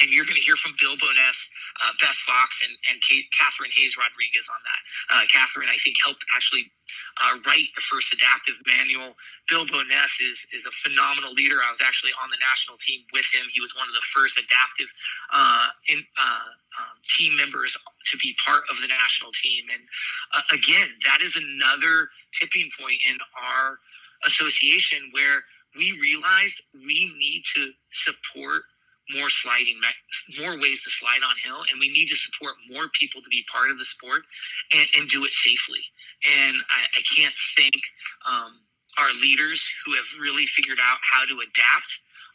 and 0.00 0.12
you're 0.12 0.24
going 0.24 0.36
to 0.36 0.44
hear 0.44 0.56
from 0.56 0.76
Bill 0.80 0.96
Boness, 0.96 1.38
uh, 1.80 1.92
Beth 2.00 2.18
Fox, 2.28 2.60
and, 2.64 2.74
and 2.90 3.00
Kate, 3.00 3.24
Catherine 3.32 3.72
Hayes 3.76 3.96
Rodriguez 3.96 4.46
on 4.48 4.60
that. 4.64 4.80
Uh, 5.08 5.24
Catherine, 5.32 5.68
I 5.72 5.78
think, 5.80 5.96
helped 6.04 6.24
actually 6.36 6.68
uh, 7.20 7.40
write 7.48 7.72
the 7.74 7.84
first 7.88 8.12
adaptive 8.12 8.60
manual. 8.68 9.16
Bill 9.48 9.64
Boness 9.64 10.20
is, 10.20 10.44
is 10.52 10.68
a 10.68 10.74
phenomenal 10.84 11.32
leader. 11.32 11.64
I 11.64 11.70
was 11.72 11.80
actually 11.80 12.12
on 12.20 12.28
the 12.28 12.40
national 12.44 12.76
team 12.78 13.08
with 13.12 13.26
him. 13.32 13.48
He 13.52 13.60
was 13.60 13.72
one 13.74 13.88
of 13.88 13.96
the 13.96 14.04
first 14.12 14.36
adaptive 14.36 14.90
uh, 15.32 15.68
in, 15.88 16.04
uh, 16.20 16.50
um, 16.76 16.96
team 17.16 17.36
members 17.36 17.72
to 17.72 18.14
be 18.18 18.36
part 18.44 18.62
of 18.68 18.76
the 18.84 18.88
national 18.88 19.32
team. 19.32 19.64
And 19.72 19.82
uh, 20.36 20.44
again, 20.52 20.92
that 21.08 21.24
is 21.24 21.36
another 21.36 22.12
tipping 22.36 22.68
point 22.78 23.00
in 23.08 23.16
our 23.32 23.80
association 24.28 25.08
where 25.12 25.44
we 25.76 25.92
realized 26.00 26.60
we 26.74 27.12
need 27.18 27.42
to 27.54 27.72
support 27.92 28.64
more 29.10 29.30
sliding, 29.30 29.80
more 30.38 30.58
ways 30.58 30.82
to 30.82 30.90
slide 30.90 31.22
on 31.22 31.34
hill, 31.44 31.62
and 31.70 31.78
we 31.78 31.88
need 31.88 32.06
to 32.08 32.16
support 32.16 32.54
more 32.70 32.88
people 32.98 33.22
to 33.22 33.28
be 33.28 33.44
part 33.52 33.70
of 33.70 33.78
the 33.78 33.84
sport 33.84 34.22
and, 34.74 34.86
and 34.96 35.08
do 35.08 35.24
it 35.24 35.32
safely. 35.32 35.82
And 36.26 36.56
I, 36.70 36.98
I 36.98 37.02
can't 37.14 37.34
thank 37.56 37.74
um, 38.26 38.60
our 38.98 39.12
leaders 39.14 39.62
who 39.84 39.94
have 39.94 40.06
really 40.20 40.46
figured 40.46 40.78
out 40.82 40.98
how 41.02 41.24
to 41.24 41.34
adapt 41.34 41.90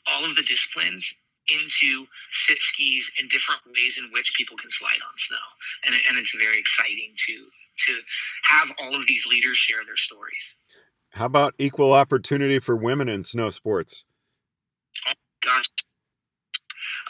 all 0.08 0.26
of 0.26 0.36
the 0.36 0.44
disciplines 0.44 1.14
into 1.50 2.06
sit 2.48 2.60
skis 2.60 3.10
and 3.20 3.30
different 3.30 3.62
ways 3.66 3.98
in 3.98 4.10
which 4.14 4.34
people 4.38 4.56
can 4.58 4.70
slide 4.70 5.02
on 5.08 5.18
snow. 5.18 5.46
And, 5.86 5.96
and 6.08 6.18
it's 6.18 6.34
very 6.36 6.60
exciting 6.60 7.14
to 7.28 7.48
to 7.88 7.94
have 8.44 8.68
all 8.82 8.94
of 8.96 9.08
these 9.08 9.26
leaders 9.26 9.58
share 9.58 9.84
their 9.86 9.98
stories. 9.98 10.56
How 11.12 11.26
about 11.26 11.56
equal 11.58 11.94
opportunity 11.94 12.60
for 12.60 12.76
women 12.76 13.10
in 13.10 13.24
snow 13.24 13.50
sports? 13.50 14.06
Oh, 15.08 15.14
gosh, 15.44 15.70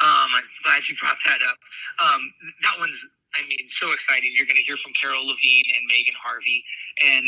um, 0.01 0.29
I'm 0.35 0.49
glad 0.65 0.87
you 0.89 0.95
brought 0.97 1.21
that 1.25 1.41
up. 1.45 1.57
Um, 2.01 2.33
that 2.65 2.75
one's, 2.81 2.99
I 3.37 3.47
mean, 3.47 3.69
so 3.69 3.93
exciting. 3.93 4.33
You're 4.33 4.49
going 4.49 4.59
to 4.59 4.67
hear 4.67 4.77
from 4.77 4.91
Carol 4.97 5.23
Levine 5.23 5.69
and 5.77 5.83
Megan 5.87 6.17
Harvey. 6.17 6.63
And, 7.05 7.25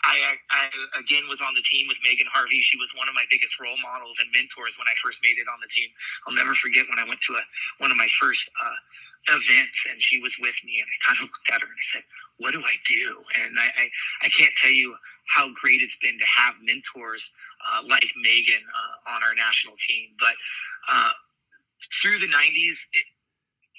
I, 0.00 0.36
I, 0.48 0.64
again, 0.96 1.28
was 1.28 1.40
on 1.44 1.52
the 1.52 1.60
team 1.60 1.84
with 1.88 2.00
Megan 2.04 2.26
Harvey. 2.32 2.60
She 2.64 2.80
was 2.80 2.88
one 2.96 3.08
of 3.08 3.14
my 3.14 3.24
biggest 3.28 3.60
role 3.60 3.76
models 3.84 4.16
and 4.20 4.32
mentors 4.32 4.76
when 4.80 4.88
I 4.88 4.96
first 4.96 5.20
made 5.20 5.36
it 5.36 5.48
on 5.48 5.60
the 5.60 5.68
team. 5.68 5.92
I'll 6.24 6.36
never 6.36 6.56
forget 6.56 6.88
when 6.88 6.96
I 6.96 7.04
went 7.04 7.20
to 7.28 7.36
a, 7.36 7.42
one 7.84 7.92
of 7.92 8.00
my 8.00 8.08
first 8.16 8.48
uh, 8.48 9.36
events 9.36 9.76
and 9.92 10.00
she 10.00 10.20
was 10.20 10.32
with 10.40 10.56
me 10.64 10.80
and 10.80 10.88
I 10.88 10.96
kind 11.04 11.16
of 11.20 11.28
looked 11.28 11.48
at 11.52 11.60
her 11.60 11.68
and 11.68 11.76
I 11.76 11.88
said, 11.92 12.04
what 12.40 12.56
do 12.56 12.64
I 12.64 12.76
do? 12.88 13.20
And 13.44 13.52
I, 13.60 13.68
I, 13.76 13.84
I 14.24 14.28
can't 14.32 14.52
tell 14.56 14.72
you 14.72 14.96
how 15.28 15.52
great 15.60 15.84
it's 15.84 16.00
been 16.00 16.16
to 16.16 16.28
have 16.32 16.56
mentors 16.64 17.28
uh, 17.60 17.84
like 17.84 18.08
Megan 18.16 18.64
uh, 18.64 19.12
on 19.12 19.20
our 19.20 19.36
national 19.36 19.76
team. 19.84 20.16
But 20.16 20.34
uh, 20.88 21.12
through 22.02 22.18
the 22.18 22.28
90s, 22.28 22.76
it, 22.92 23.06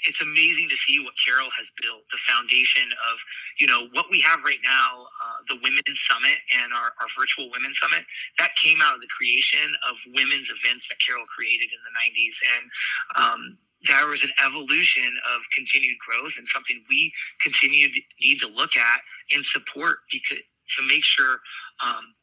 it's 0.04 0.22
amazing 0.22 0.70
to 0.70 0.76
see 0.76 0.98
what 1.00 1.14
Carol 1.22 1.50
has 1.54 1.70
built, 1.82 2.02
the 2.10 2.18
foundation 2.26 2.90
of, 3.06 3.16
you 3.60 3.68
know, 3.68 3.86
what 3.94 4.10
we 4.10 4.20
have 4.22 4.42
right 4.44 4.62
now, 4.64 5.06
uh, 5.22 5.46
the 5.48 5.62
Women's 5.62 6.00
Summit 6.10 6.42
and 6.58 6.74
our, 6.74 6.98
our 6.98 7.10
virtual 7.18 7.52
Women's 7.54 7.78
Summit, 7.78 8.02
that 8.40 8.56
came 8.58 8.82
out 8.82 8.96
of 8.96 9.02
the 9.02 9.12
creation 9.14 9.70
of 9.86 9.98
women's 10.18 10.50
events 10.50 10.90
that 10.90 10.98
Carol 11.06 11.26
created 11.30 11.70
in 11.70 11.82
the 11.86 11.94
90s. 11.94 12.36
And 12.58 12.66
um, 13.14 13.42
there 13.88 14.08
was 14.08 14.24
an 14.24 14.34
evolution 14.46 15.10
of 15.30 15.42
continued 15.54 15.98
growth 16.02 16.34
and 16.38 16.48
something 16.48 16.82
we 16.90 17.14
continue 17.40 17.94
to 17.94 18.02
need 18.22 18.40
to 18.42 18.48
look 18.48 18.78
at 18.78 19.02
and 19.34 19.46
support 19.46 20.00
because 20.12 20.42
to 20.78 20.88
make 20.88 21.04
sure 21.04 21.42
um, 21.84 22.16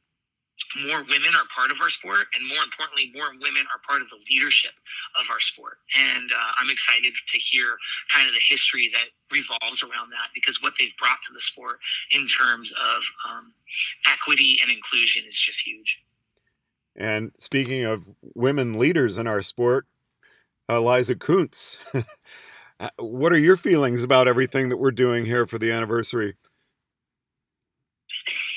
more 0.84 1.02
women 1.04 1.34
are 1.34 1.46
part 1.54 1.70
of 1.70 1.78
our 1.80 1.90
sport, 1.90 2.26
and 2.34 2.46
more 2.46 2.62
importantly, 2.62 3.12
more 3.14 3.30
women 3.40 3.64
are 3.72 3.80
part 3.86 4.02
of 4.02 4.08
the 4.10 4.18
leadership 4.30 4.72
of 5.18 5.26
our 5.30 5.40
sport. 5.40 5.78
And 5.96 6.30
uh, 6.30 6.50
I'm 6.58 6.70
excited 6.70 7.14
to 7.14 7.38
hear 7.38 7.76
kind 8.12 8.28
of 8.28 8.34
the 8.34 8.42
history 8.46 8.90
that 8.92 9.08
revolves 9.30 9.82
around 9.82 10.10
that 10.10 10.30
because 10.34 10.62
what 10.62 10.74
they've 10.78 10.96
brought 10.98 11.18
to 11.26 11.32
the 11.32 11.40
sport 11.40 11.78
in 12.10 12.26
terms 12.26 12.72
of 12.72 13.02
um, 13.28 13.52
equity 14.06 14.58
and 14.62 14.70
inclusion 14.70 15.24
is 15.26 15.38
just 15.38 15.60
huge. 15.60 15.98
And 16.96 17.32
speaking 17.38 17.84
of 17.84 18.10
women 18.34 18.72
leaders 18.72 19.18
in 19.18 19.26
our 19.26 19.42
sport, 19.42 19.86
Eliza 20.68 21.14
Kuntz, 21.14 21.78
what 22.98 23.32
are 23.32 23.38
your 23.38 23.56
feelings 23.56 24.02
about 24.02 24.28
everything 24.28 24.68
that 24.68 24.76
we're 24.76 24.90
doing 24.90 25.24
here 25.24 25.46
for 25.46 25.58
the 25.58 25.70
anniversary? 25.70 26.34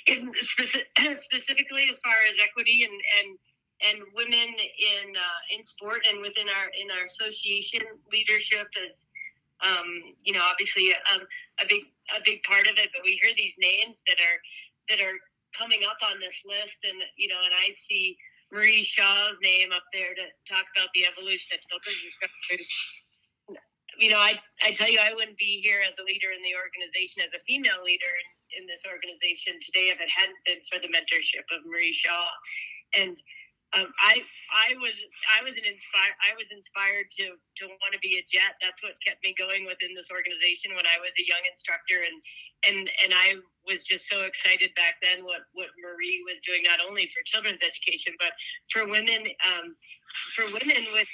In 0.08 0.32
speci- 0.34 0.88
specifically 1.22 1.88
as 1.92 2.00
far 2.00 2.18
as 2.30 2.36
equity 2.42 2.84
and 2.84 2.94
and 3.20 3.38
and 3.82 3.98
women 4.14 4.50
in 4.54 5.08
uh, 5.18 5.42
in 5.58 5.66
sport 5.66 6.06
and 6.08 6.22
within 6.22 6.48
our 6.50 6.70
in 6.78 6.90
our 6.92 7.06
association 7.06 7.82
leadership 8.12 8.68
is 8.78 8.96
um, 9.62 10.16
you 10.24 10.34
know 10.34 10.42
obviously 10.42 10.92
a, 10.92 11.18
a 11.62 11.66
big 11.68 11.84
a 12.16 12.22
big 12.26 12.42
part 12.44 12.68
of 12.68 12.78
it 12.78 12.90
but 12.94 13.02
we 13.04 13.20
hear 13.22 13.34
these 13.38 13.54
names 13.58 13.98
that 14.08 14.18
are 14.22 14.40
that 14.90 15.00
are 15.02 15.18
coming 15.58 15.82
up 15.84 15.98
on 16.06 16.20
this 16.20 16.38
list 16.46 16.78
and 16.86 16.98
you 17.18 17.28
know 17.28 17.40
and 17.44 17.54
I 17.54 17.74
see 17.88 18.18
Marie 18.52 18.84
Shaw's 18.84 19.38
name 19.42 19.72
up 19.72 19.86
there 19.94 20.14
to 20.14 20.26
talk 20.50 20.66
about 20.76 20.90
the 20.94 21.06
evolution 21.06 21.58
of 21.58 21.82
instructors 21.82 22.70
you 23.98 24.10
know 24.10 24.20
I 24.20 24.40
I 24.64 24.72
tell 24.72 24.90
you 24.90 25.00
I 25.02 25.14
wouldn't 25.14 25.38
be 25.38 25.62
here 25.64 25.82
as 25.86 25.98
a 26.00 26.06
leader 26.06 26.32
in 26.34 26.42
the 26.42 26.56
organization 26.58 27.24
as 27.26 27.34
a 27.34 27.42
female 27.46 27.84
leader 27.84 28.14
and 28.14 28.30
in 28.58 28.68
this 28.68 28.84
organization 28.88 29.60
today 29.62 29.94
if 29.94 30.00
it 30.00 30.12
hadn't 30.12 30.42
been 30.46 30.62
for 30.68 30.80
the 30.80 30.92
mentorship 30.92 31.48
of 31.52 31.66
Marie 31.66 31.94
Shaw. 31.94 32.28
And 32.94 33.16
um, 33.72 33.88
I 34.04 34.20
I 34.52 34.76
was 34.84 34.92
I 35.32 35.40
was 35.48 35.56
an 35.56 35.64
inspired 35.64 36.18
I 36.20 36.36
was 36.36 36.52
inspired 36.52 37.08
to 37.16 37.40
to 37.40 37.64
want 37.80 37.96
to 37.96 38.04
be 38.04 38.20
a 38.20 38.24
jet. 38.28 38.60
That's 38.60 38.84
what 38.84 39.00
kept 39.00 39.24
me 39.24 39.32
going 39.40 39.64
within 39.64 39.96
this 39.96 40.12
organization 40.12 40.76
when 40.76 40.84
I 40.84 41.00
was 41.00 41.16
a 41.16 41.24
young 41.24 41.40
instructor 41.48 42.04
and 42.04 42.18
and 42.68 42.92
and 43.00 43.12
I 43.16 43.40
was 43.64 43.88
just 43.88 44.12
so 44.12 44.28
excited 44.28 44.76
back 44.76 45.00
then 45.00 45.24
what 45.24 45.48
what 45.56 45.72
Marie 45.80 46.20
was 46.28 46.44
doing 46.44 46.68
not 46.68 46.84
only 46.84 47.08
for 47.16 47.24
children's 47.24 47.64
education 47.64 48.12
but 48.20 48.36
for 48.76 48.92
women 48.92 49.24
um, 49.48 49.80
for 50.36 50.52
women 50.52 50.92
with 50.92 51.08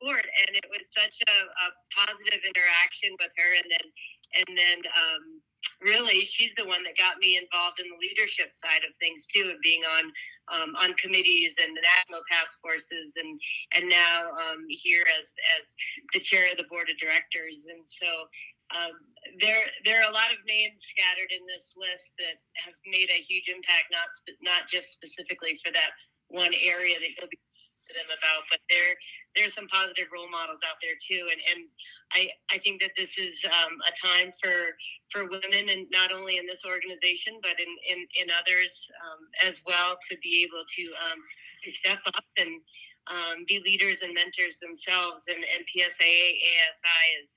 sport 0.00 0.24
and 0.24 0.56
it 0.56 0.64
was 0.72 0.88
such 0.96 1.20
a, 1.28 1.36
a 1.36 1.66
positive 1.92 2.40
interaction 2.48 3.12
with 3.20 3.32
her 3.36 3.50
and 3.60 3.68
then 3.68 3.86
and 4.40 4.50
then 4.56 4.78
um, 4.96 5.39
really 5.80 6.24
she's 6.24 6.52
the 6.56 6.64
one 6.64 6.84
that 6.84 6.96
got 6.96 7.18
me 7.18 7.40
involved 7.40 7.80
in 7.80 7.88
the 7.88 8.00
leadership 8.00 8.52
side 8.52 8.84
of 8.84 8.92
things 8.96 9.24
too 9.26 9.48
and 9.48 9.60
being 9.64 9.82
on 9.84 10.04
um, 10.52 10.76
on 10.76 10.92
committees 11.00 11.56
and 11.56 11.76
the 11.76 11.84
national 11.84 12.20
task 12.28 12.60
forces 12.60 13.16
and 13.16 13.40
and 13.76 13.88
now 13.88 14.32
um, 14.36 14.64
here 14.68 15.04
as 15.08 15.32
as 15.60 15.64
the 16.12 16.20
chair 16.20 16.50
of 16.50 16.56
the 16.56 16.68
board 16.68 16.88
of 16.92 16.96
directors. 17.00 17.64
And 17.68 17.84
so 17.86 18.10
um, 18.70 18.94
there 19.40 19.66
there 19.84 20.04
are 20.04 20.10
a 20.10 20.14
lot 20.14 20.30
of 20.30 20.40
names 20.46 20.78
scattered 20.84 21.32
in 21.32 21.42
this 21.48 21.66
list 21.74 22.12
that 22.20 22.38
have 22.60 22.76
made 22.86 23.10
a 23.10 23.24
huge 23.24 23.48
impact 23.48 23.88
not 23.90 24.08
not 24.44 24.68
just 24.68 24.92
specifically 24.92 25.58
for 25.64 25.72
that 25.72 25.96
one 26.30 26.54
area 26.54 26.94
that 26.94 27.10
you'll 27.18 27.30
be 27.30 27.40
about 28.30 28.46
but 28.46 28.62
there 28.70 28.94
there's 29.34 29.54
some 29.54 29.66
positive 29.66 30.06
role 30.14 30.30
models 30.30 30.62
out 30.62 30.78
there 30.78 30.94
too 31.02 31.26
and 31.34 31.42
and 31.50 31.66
I, 32.12 32.26
I 32.50 32.58
think 32.58 32.80
that 32.82 32.90
this 32.98 33.16
is 33.18 33.38
um, 33.46 33.78
a 33.86 33.94
time 33.94 34.32
for 34.42 34.74
for 35.12 35.30
women, 35.30 35.70
and 35.70 35.86
not 35.90 36.10
only 36.10 36.38
in 36.38 36.46
this 36.46 36.62
organization, 36.66 37.38
but 37.42 37.54
in 37.58 37.70
in, 37.86 38.06
in 38.18 38.26
others 38.34 38.90
um, 38.98 39.30
as 39.46 39.62
well, 39.66 39.96
to 40.10 40.16
be 40.22 40.42
able 40.42 40.64
to 40.66 40.82
um, 41.06 41.18
to 41.62 41.70
step 41.70 42.00
up 42.06 42.24
and 42.36 42.60
um, 43.06 43.44
be 43.46 43.60
leaders 43.64 43.98
and 44.02 44.14
mentors 44.14 44.58
themselves. 44.60 45.24
And, 45.28 45.38
and 45.38 45.64
PSIA 45.66 46.26
ASI 46.30 47.02
is, 47.22 47.30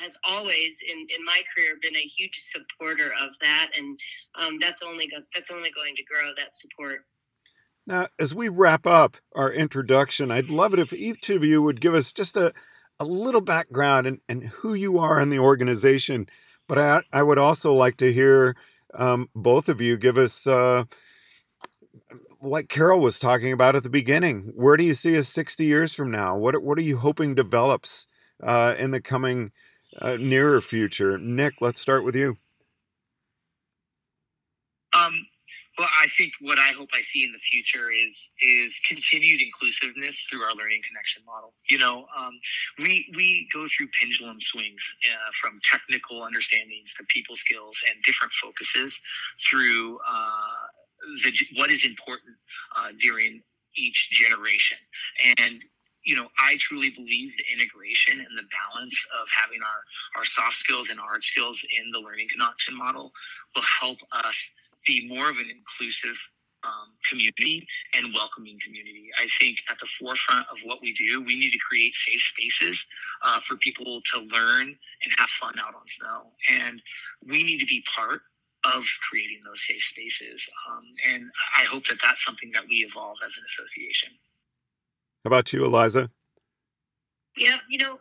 has 0.00 0.16
always, 0.24 0.76
in, 0.80 1.06
in 1.14 1.24
my 1.24 1.42
career, 1.54 1.76
been 1.82 1.96
a 1.96 2.12
huge 2.16 2.40
supporter 2.52 3.12
of 3.20 3.30
that, 3.40 3.70
and 3.76 3.98
um, 4.36 4.58
that's 4.60 4.82
only 4.82 5.08
go, 5.08 5.18
that's 5.34 5.50
only 5.50 5.70
going 5.70 5.96
to 5.96 6.04
grow 6.04 6.32
that 6.36 6.56
support. 6.56 7.04
Now, 7.88 8.06
as 8.20 8.34
we 8.34 8.48
wrap 8.48 8.86
up 8.86 9.16
our 9.34 9.50
introduction, 9.50 10.30
I'd 10.30 10.50
love 10.50 10.74
it 10.74 10.78
if 10.78 10.92
each 10.92 11.28
of 11.30 11.42
you 11.42 11.60
would 11.62 11.80
give 11.80 11.94
us 11.94 12.12
just 12.12 12.36
a, 12.36 12.52
a 13.00 13.04
little 13.04 13.40
background 13.40 14.06
and, 14.06 14.20
and 14.28 14.44
who 14.44 14.74
you 14.74 14.98
are 14.98 15.20
in 15.20 15.30
the 15.30 15.40
organization 15.40 16.28
but 16.68 16.78
I, 16.78 17.00
I 17.12 17.22
would 17.22 17.38
also 17.38 17.72
like 17.72 17.96
to 17.96 18.12
hear 18.12 18.54
um, 18.94 19.30
both 19.34 19.68
of 19.68 19.80
you 19.80 19.96
give 19.96 20.18
us, 20.18 20.46
uh, 20.46 20.84
like 22.40 22.68
Carol 22.68 23.00
was 23.00 23.18
talking 23.18 23.52
about 23.52 23.74
at 23.74 23.82
the 23.82 23.90
beginning, 23.90 24.52
where 24.54 24.76
do 24.76 24.84
you 24.84 24.94
see 24.94 25.18
us 25.18 25.28
60 25.28 25.64
years 25.64 25.94
from 25.94 26.10
now? 26.10 26.36
What, 26.36 26.62
what 26.62 26.78
are 26.78 26.82
you 26.82 26.98
hoping 26.98 27.34
develops 27.34 28.06
uh, 28.42 28.74
in 28.78 28.92
the 28.92 29.00
coming 29.00 29.50
uh, 30.00 30.16
nearer 30.20 30.60
future? 30.60 31.18
Nick, 31.18 31.54
let's 31.60 31.80
start 31.80 32.04
with 32.04 32.14
you. 32.14 32.36
Um, 34.92 35.27
well, 35.78 35.88
I 36.00 36.08
think 36.16 36.32
what 36.40 36.58
I 36.58 36.72
hope 36.76 36.88
I 36.92 37.00
see 37.02 37.24
in 37.24 37.32
the 37.32 37.38
future 37.38 37.90
is 37.90 38.16
is 38.42 38.80
continued 38.86 39.40
inclusiveness 39.40 40.26
through 40.28 40.42
our 40.42 40.54
learning 40.54 40.82
connection 40.86 41.22
model. 41.24 41.54
You 41.70 41.78
know, 41.78 42.06
um, 42.16 42.38
we 42.78 43.12
we 43.16 43.48
go 43.52 43.66
through 43.68 43.88
pendulum 44.00 44.40
swings 44.40 44.82
uh, 45.10 45.30
from 45.40 45.60
technical 45.62 46.22
understandings 46.22 46.94
to 46.98 47.04
people 47.08 47.36
skills 47.36 47.78
and 47.88 48.02
different 48.04 48.32
focuses 48.32 48.98
through 49.48 49.98
uh, 50.08 50.66
the 51.24 51.32
what 51.56 51.70
is 51.70 51.84
important 51.84 52.34
uh, 52.76 52.88
during 52.98 53.42
each 53.76 54.10
generation 54.10 54.78
and 55.38 55.62
you 56.04 56.16
know, 56.16 56.28
I 56.40 56.56
truly 56.58 56.88
believe 56.88 57.34
the 57.36 57.44
integration 57.52 58.18
and 58.18 58.38
the 58.38 58.48
balance 58.48 58.96
of 59.20 59.28
having 59.28 59.60
our, 59.60 59.80
our 60.16 60.24
soft 60.24 60.56
skills 60.56 60.88
and 60.88 60.98
hard 60.98 61.22
skills 61.22 61.62
in 61.68 61.90
the 61.92 61.98
learning 61.98 62.28
connection 62.32 62.78
model 62.78 63.12
will 63.54 63.62
help 63.62 63.98
us 64.12 64.36
be 64.88 65.06
more 65.06 65.30
of 65.30 65.36
an 65.36 65.46
inclusive 65.50 66.16
um, 66.64 66.90
community 67.08 67.66
and 67.94 68.12
welcoming 68.14 68.58
community. 68.64 69.10
I 69.18 69.28
think 69.38 69.58
at 69.70 69.78
the 69.78 69.86
forefront 69.86 70.46
of 70.50 70.58
what 70.64 70.78
we 70.82 70.92
do, 70.94 71.22
we 71.22 71.36
need 71.36 71.52
to 71.52 71.58
create 71.58 71.94
safe 71.94 72.20
spaces 72.20 72.84
uh, 73.22 73.38
for 73.40 73.56
people 73.56 74.00
to 74.12 74.20
learn 74.20 74.66
and 74.66 75.14
have 75.18 75.28
fun 75.28 75.54
out 75.60 75.74
on 75.74 75.86
snow. 75.86 76.32
And 76.50 76.82
we 77.26 77.44
need 77.44 77.60
to 77.60 77.66
be 77.66 77.84
part 77.94 78.22
of 78.64 78.82
creating 79.08 79.40
those 79.46 79.64
safe 79.66 79.82
spaces. 79.82 80.48
Um, 80.68 80.82
and 81.08 81.30
I 81.56 81.62
hope 81.64 81.86
that 81.86 81.98
that's 82.02 82.24
something 82.24 82.50
that 82.54 82.64
we 82.68 82.78
evolve 82.78 83.18
as 83.24 83.36
an 83.36 83.44
association. 83.44 84.10
How 85.24 85.28
about 85.28 85.52
you, 85.52 85.64
Eliza? 85.64 86.10
Yeah, 87.36 87.56
you 87.68 87.78
know, 87.78 88.00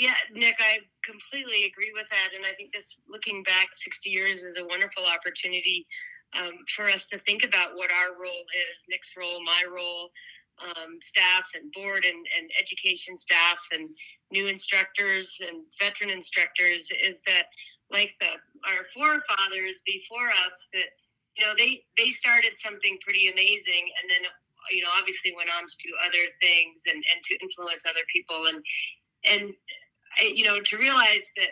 yeah, 0.00 0.16
Nick, 0.32 0.56
I 0.60 0.80
completely 1.04 1.68
agree 1.68 1.92
with 1.92 2.08
that. 2.08 2.32
And 2.34 2.48
I 2.48 2.56
think 2.56 2.72
this, 2.72 2.96
looking 3.04 3.42
back 3.42 3.68
60 3.76 4.08
years, 4.08 4.44
is 4.44 4.56
a 4.56 4.64
wonderful 4.64 5.04
opportunity 5.04 5.86
um, 6.32 6.64
for 6.74 6.88
us 6.88 7.04
to 7.12 7.18
think 7.20 7.44
about 7.44 7.76
what 7.76 7.92
our 7.92 8.16
role 8.16 8.48
is 8.56 8.80
Nick's 8.88 9.12
role, 9.12 9.44
my 9.44 9.62
role, 9.68 10.08
um, 10.64 10.96
staff 11.04 11.44
and 11.52 11.68
board 11.76 12.08
and, 12.08 12.16
and 12.16 12.48
education 12.56 13.18
staff 13.18 13.60
and 13.72 13.90
new 14.32 14.48
instructors 14.48 15.36
and 15.46 15.68
veteran 15.78 16.08
instructors 16.08 16.88
is 17.04 17.20
that 17.26 17.52
like 17.92 18.12
the 18.20 18.40
our 18.68 18.84
forefathers 18.92 19.82
before 19.84 20.28
us 20.28 20.68
that 20.72 20.96
you 21.36 21.44
know 21.44 21.52
they 21.56 21.82
they 21.96 22.10
started 22.10 22.52
something 22.60 22.98
pretty 23.00 23.28
amazing 23.28 23.88
and 24.00 24.10
then 24.12 24.28
you 24.70 24.84
know 24.84 24.92
obviously 25.00 25.32
went 25.34 25.48
on 25.48 25.64
to 25.64 25.76
do 25.80 25.92
other 26.04 26.28
things 26.44 26.84
and 26.86 27.00
and 27.08 27.24
to 27.24 27.32
influence 27.40 27.88
other 27.88 28.04
people 28.12 28.52
and 28.52 28.60
and 29.24 29.52
Eh, 30.18 30.32
you 30.34 30.44
know, 30.44 30.60
to 30.60 30.76
realize 30.78 31.24
that 31.36 31.50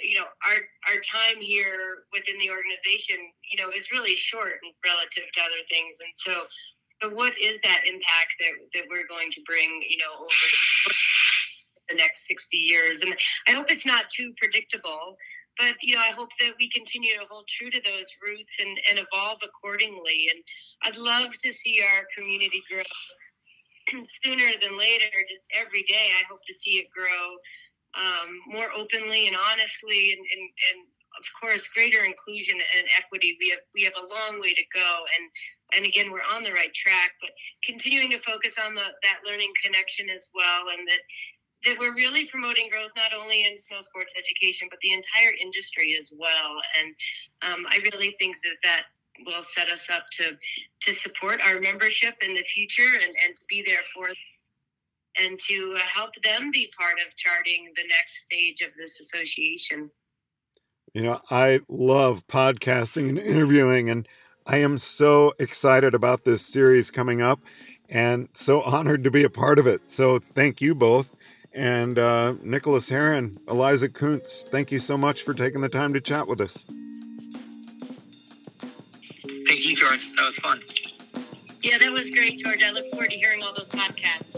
you 0.00 0.14
know 0.14 0.26
our 0.44 0.58
our 0.92 1.00
time 1.00 1.40
here 1.40 2.04
within 2.12 2.38
the 2.38 2.50
organization, 2.50 3.16
you 3.50 3.62
know, 3.62 3.70
is 3.70 3.90
really 3.90 4.16
short 4.16 4.60
relative 4.84 5.24
to 5.34 5.40
other 5.40 5.62
things, 5.68 5.96
and 6.00 6.12
so. 6.16 6.46
So 7.02 7.10
what 7.10 7.34
is 7.36 7.60
that 7.62 7.82
impact 7.84 8.32
that, 8.40 8.52
that 8.72 8.84
we're 8.88 9.06
going 9.06 9.30
to 9.32 9.42
bring, 9.44 9.82
you 9.86 9.98
know, 9.98 10.16
over 10.16 10.94
the 11.90 11.96
next 11.96 12.26
60 12.26 12.56
years? 12.56 13.02
And 13.02 13.14
I 13.46 13.52
hope 13.52 13.70
it's 13.70 13.84
not 13.84 14.08
too 14.08 14.32
predictable, 14.40 15.18
but 15.58 15.74
you 15.82 15.94
know, 15.94 16.00
I 16.00 16.12
hope 16.12 16.30
that 16.40 16.54
we 16.58 16.70
continue 16.70 17.12
to 17.18 17.26
hold 17.28 17.48
true 17.48 17.70
to 17.70 17.80
those 17.84 18.06
roots 18.24 18.56
and, 18.60 18.80
and 18.88 18.98
evolve 18.98 19.40
accordingly. 19.44 20.28
And 20.32 20.42
I'd 20.84 20.96
love 20.96 21.36
to 21.36 21.52
see 21.52 21.82
our 21.82 22.06
community 22.16 22.62
grow 22.70 22.82
sooner 24.24 24.50
than 24.60 24.78
later, 24.78 25.06
just 25.28 25.42
every 25.54 25.82
day, 25.82 26.10
I 26.18 26.24
hope 26.28 26.40
to 26.46 26.54
see 26.54 26.78
it 26.78 26.86
grow 26.90 27.36
um, 27.96 28.28
more 28.46 28.68
openly 28.76 29.26
and 29.26 29.36
honestly, 29.36 30.12
and, 30.12 30.20
and, 30.20 30.44
and 30.70 30.78
of 31.18 31.24
course, 31.40 31.68
greater 31.68 32.04
inclusion 32.04 32.56
and 32.76 32.86
equity. 32.96 33.36
We 33.40 33.50
have 33.50 33.64
we 33.74 33.82
have 33.84 33.96
a 33.96 34.06
long 34.06 34.40
way 34.40 34.52
to 34.52 34.64
go, 34.72 35.04
and 35.16 35.24
and 35.74 35.86
again, 35.86 36.12
we're 36.12 36.26
on 36.28 36.42
the 36.42 36.52
right 36.52 36.72
track. 36.74 37.12
But 37.20 37.30
continuing 37.64 38.10
to 38.10 38.20
focus 38.20 38.56
on 38.62 38.74
the 38.74 38.86
that 39.02 39.24
learning 39.26 39.52
connection 39.64 40.10
as 40.10 40.28
well, 40.34 40.68
and 40.76 40.86
that 40.86 41.02
that 41.64 41.78
we're 41.78 41.94
really 41.94 42.26
promoting 42.26 42.68
growth 42.70 42.92
not 42.96 43.12
only 43.12 43.44
in 43.44 43.58
snow 43.58 43.80
sports 43.80 44.12
education, 44.16 44.68
but 44.70 44.78
the 44.82 44.92
entire 44.92 45.32
industry 45.40 45.96
as 45.98 46.12
well. 46.14 46.60
And 46.78 46.94
um, 47.42 47.66
I 47.68 47.80
really 47.92 48.14
think 48.20 48.36
that 48.44 48.60
that 48.62 48.82
will 49.24 49.42
set 49.42 49.68
us 49.70 49.88
up 49.90 50.04
to 50.12 50.36
to 50.80 50.94
support 50.94 51.40
our 51.46 51.60
membership 51.60 52.14
in 52.20 52.34
the 52.34 52.44
future 52.44 53.00
and, 53.02 53.14
and 53.24 53.34
to 53.34 53.42
be 53.48 53.64
there 53.66 53.82
for 53.94 54.10
and 55.18 55.38
to 55.48 55.76
help 55.94 56.10
them 56.22 56.50
be 56.50 56.70
part 56.78 56.94
of 57.06 57.14
charting 57.16 57.72
the 57.76 57.82
next 57.88 58.20
stage 58.24 58.60
of 58.60 58.70
this 58.78 59.00
association. 59.00 59.90
You 60.94 61.02
know, 61.02 61.20
I 61.30 61.60
love 61.68 62.26
podcasting 62.26 63.08
and 63.08 63.18
interviewing, 63.18 63.90
and 63.90 64.08
I 64.46 64.58
am 64.58 64.78
so 64.78 65.32
excited 65.38 65.94
about 65.94 66.24
this 66.24 66.42
series 66.42 66.90
coming 66.90 67.20
up 67.20 67.40
and 67.88 68.28
so 68.32 68.62
honored 68.62 69.04
to 69.04 69.10
be 69.10 69.24
a 69.24 69.30
part 69.30 69.58
of 69.58 69.66
it. 69.66 69.90
So, 69.90 70.18
thank 70.18 70.60
you 70.60 70.74
both. 70.74 71.10
And 71.52 71.98
uh, 71.98 72.34
Nicholas 72.42 72.90
Herron, 72.90 73.38
Eliza 73.48 73.88
Kuntz, 73.88 74.42
thank 74.42 74.70
you 74.70 74.78
so 74.78 74.98
much 74.98 75.22
for 75.22 75.32
taking 75.32 75.62
the 75.62 75.70
time 75.70 75.94
to 75.94 76.00
chat 76.00 76.28
with 76.28 76.40
us. 76.40 76.66
Thank 79.46 79.64
you, 79.64 79.74
George. 79.74 80.10
That 80.16 80.26
was 80.26 80.36
fun. 80.36 80.60
Yeah, 81.62 81.78
that 81.78 81.92
was 81.92 82.10
great, 82.10 82.40
George. 82.40 82.62
I 82.62 82.70
look 82.72 82.90
forward 82.90 83.10
to 83.10 83.16
hearing 83.16 83.42
all 83.42 83.54
those 83.54 83.68
podcasts. 83.68 84.35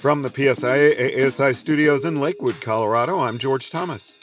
From 0.00 0.22
the 0.22 0.30
PSIA 0.30 1.26
ASI 1.26 1.52
studios 1.52 2.06
in 2.06 2.18
Lakewood, 2.22 2.58
Colorado, 2.62 3.20
I'm 3.20 3.36
George 3.36 3.68
Thomas. 3.68 4.19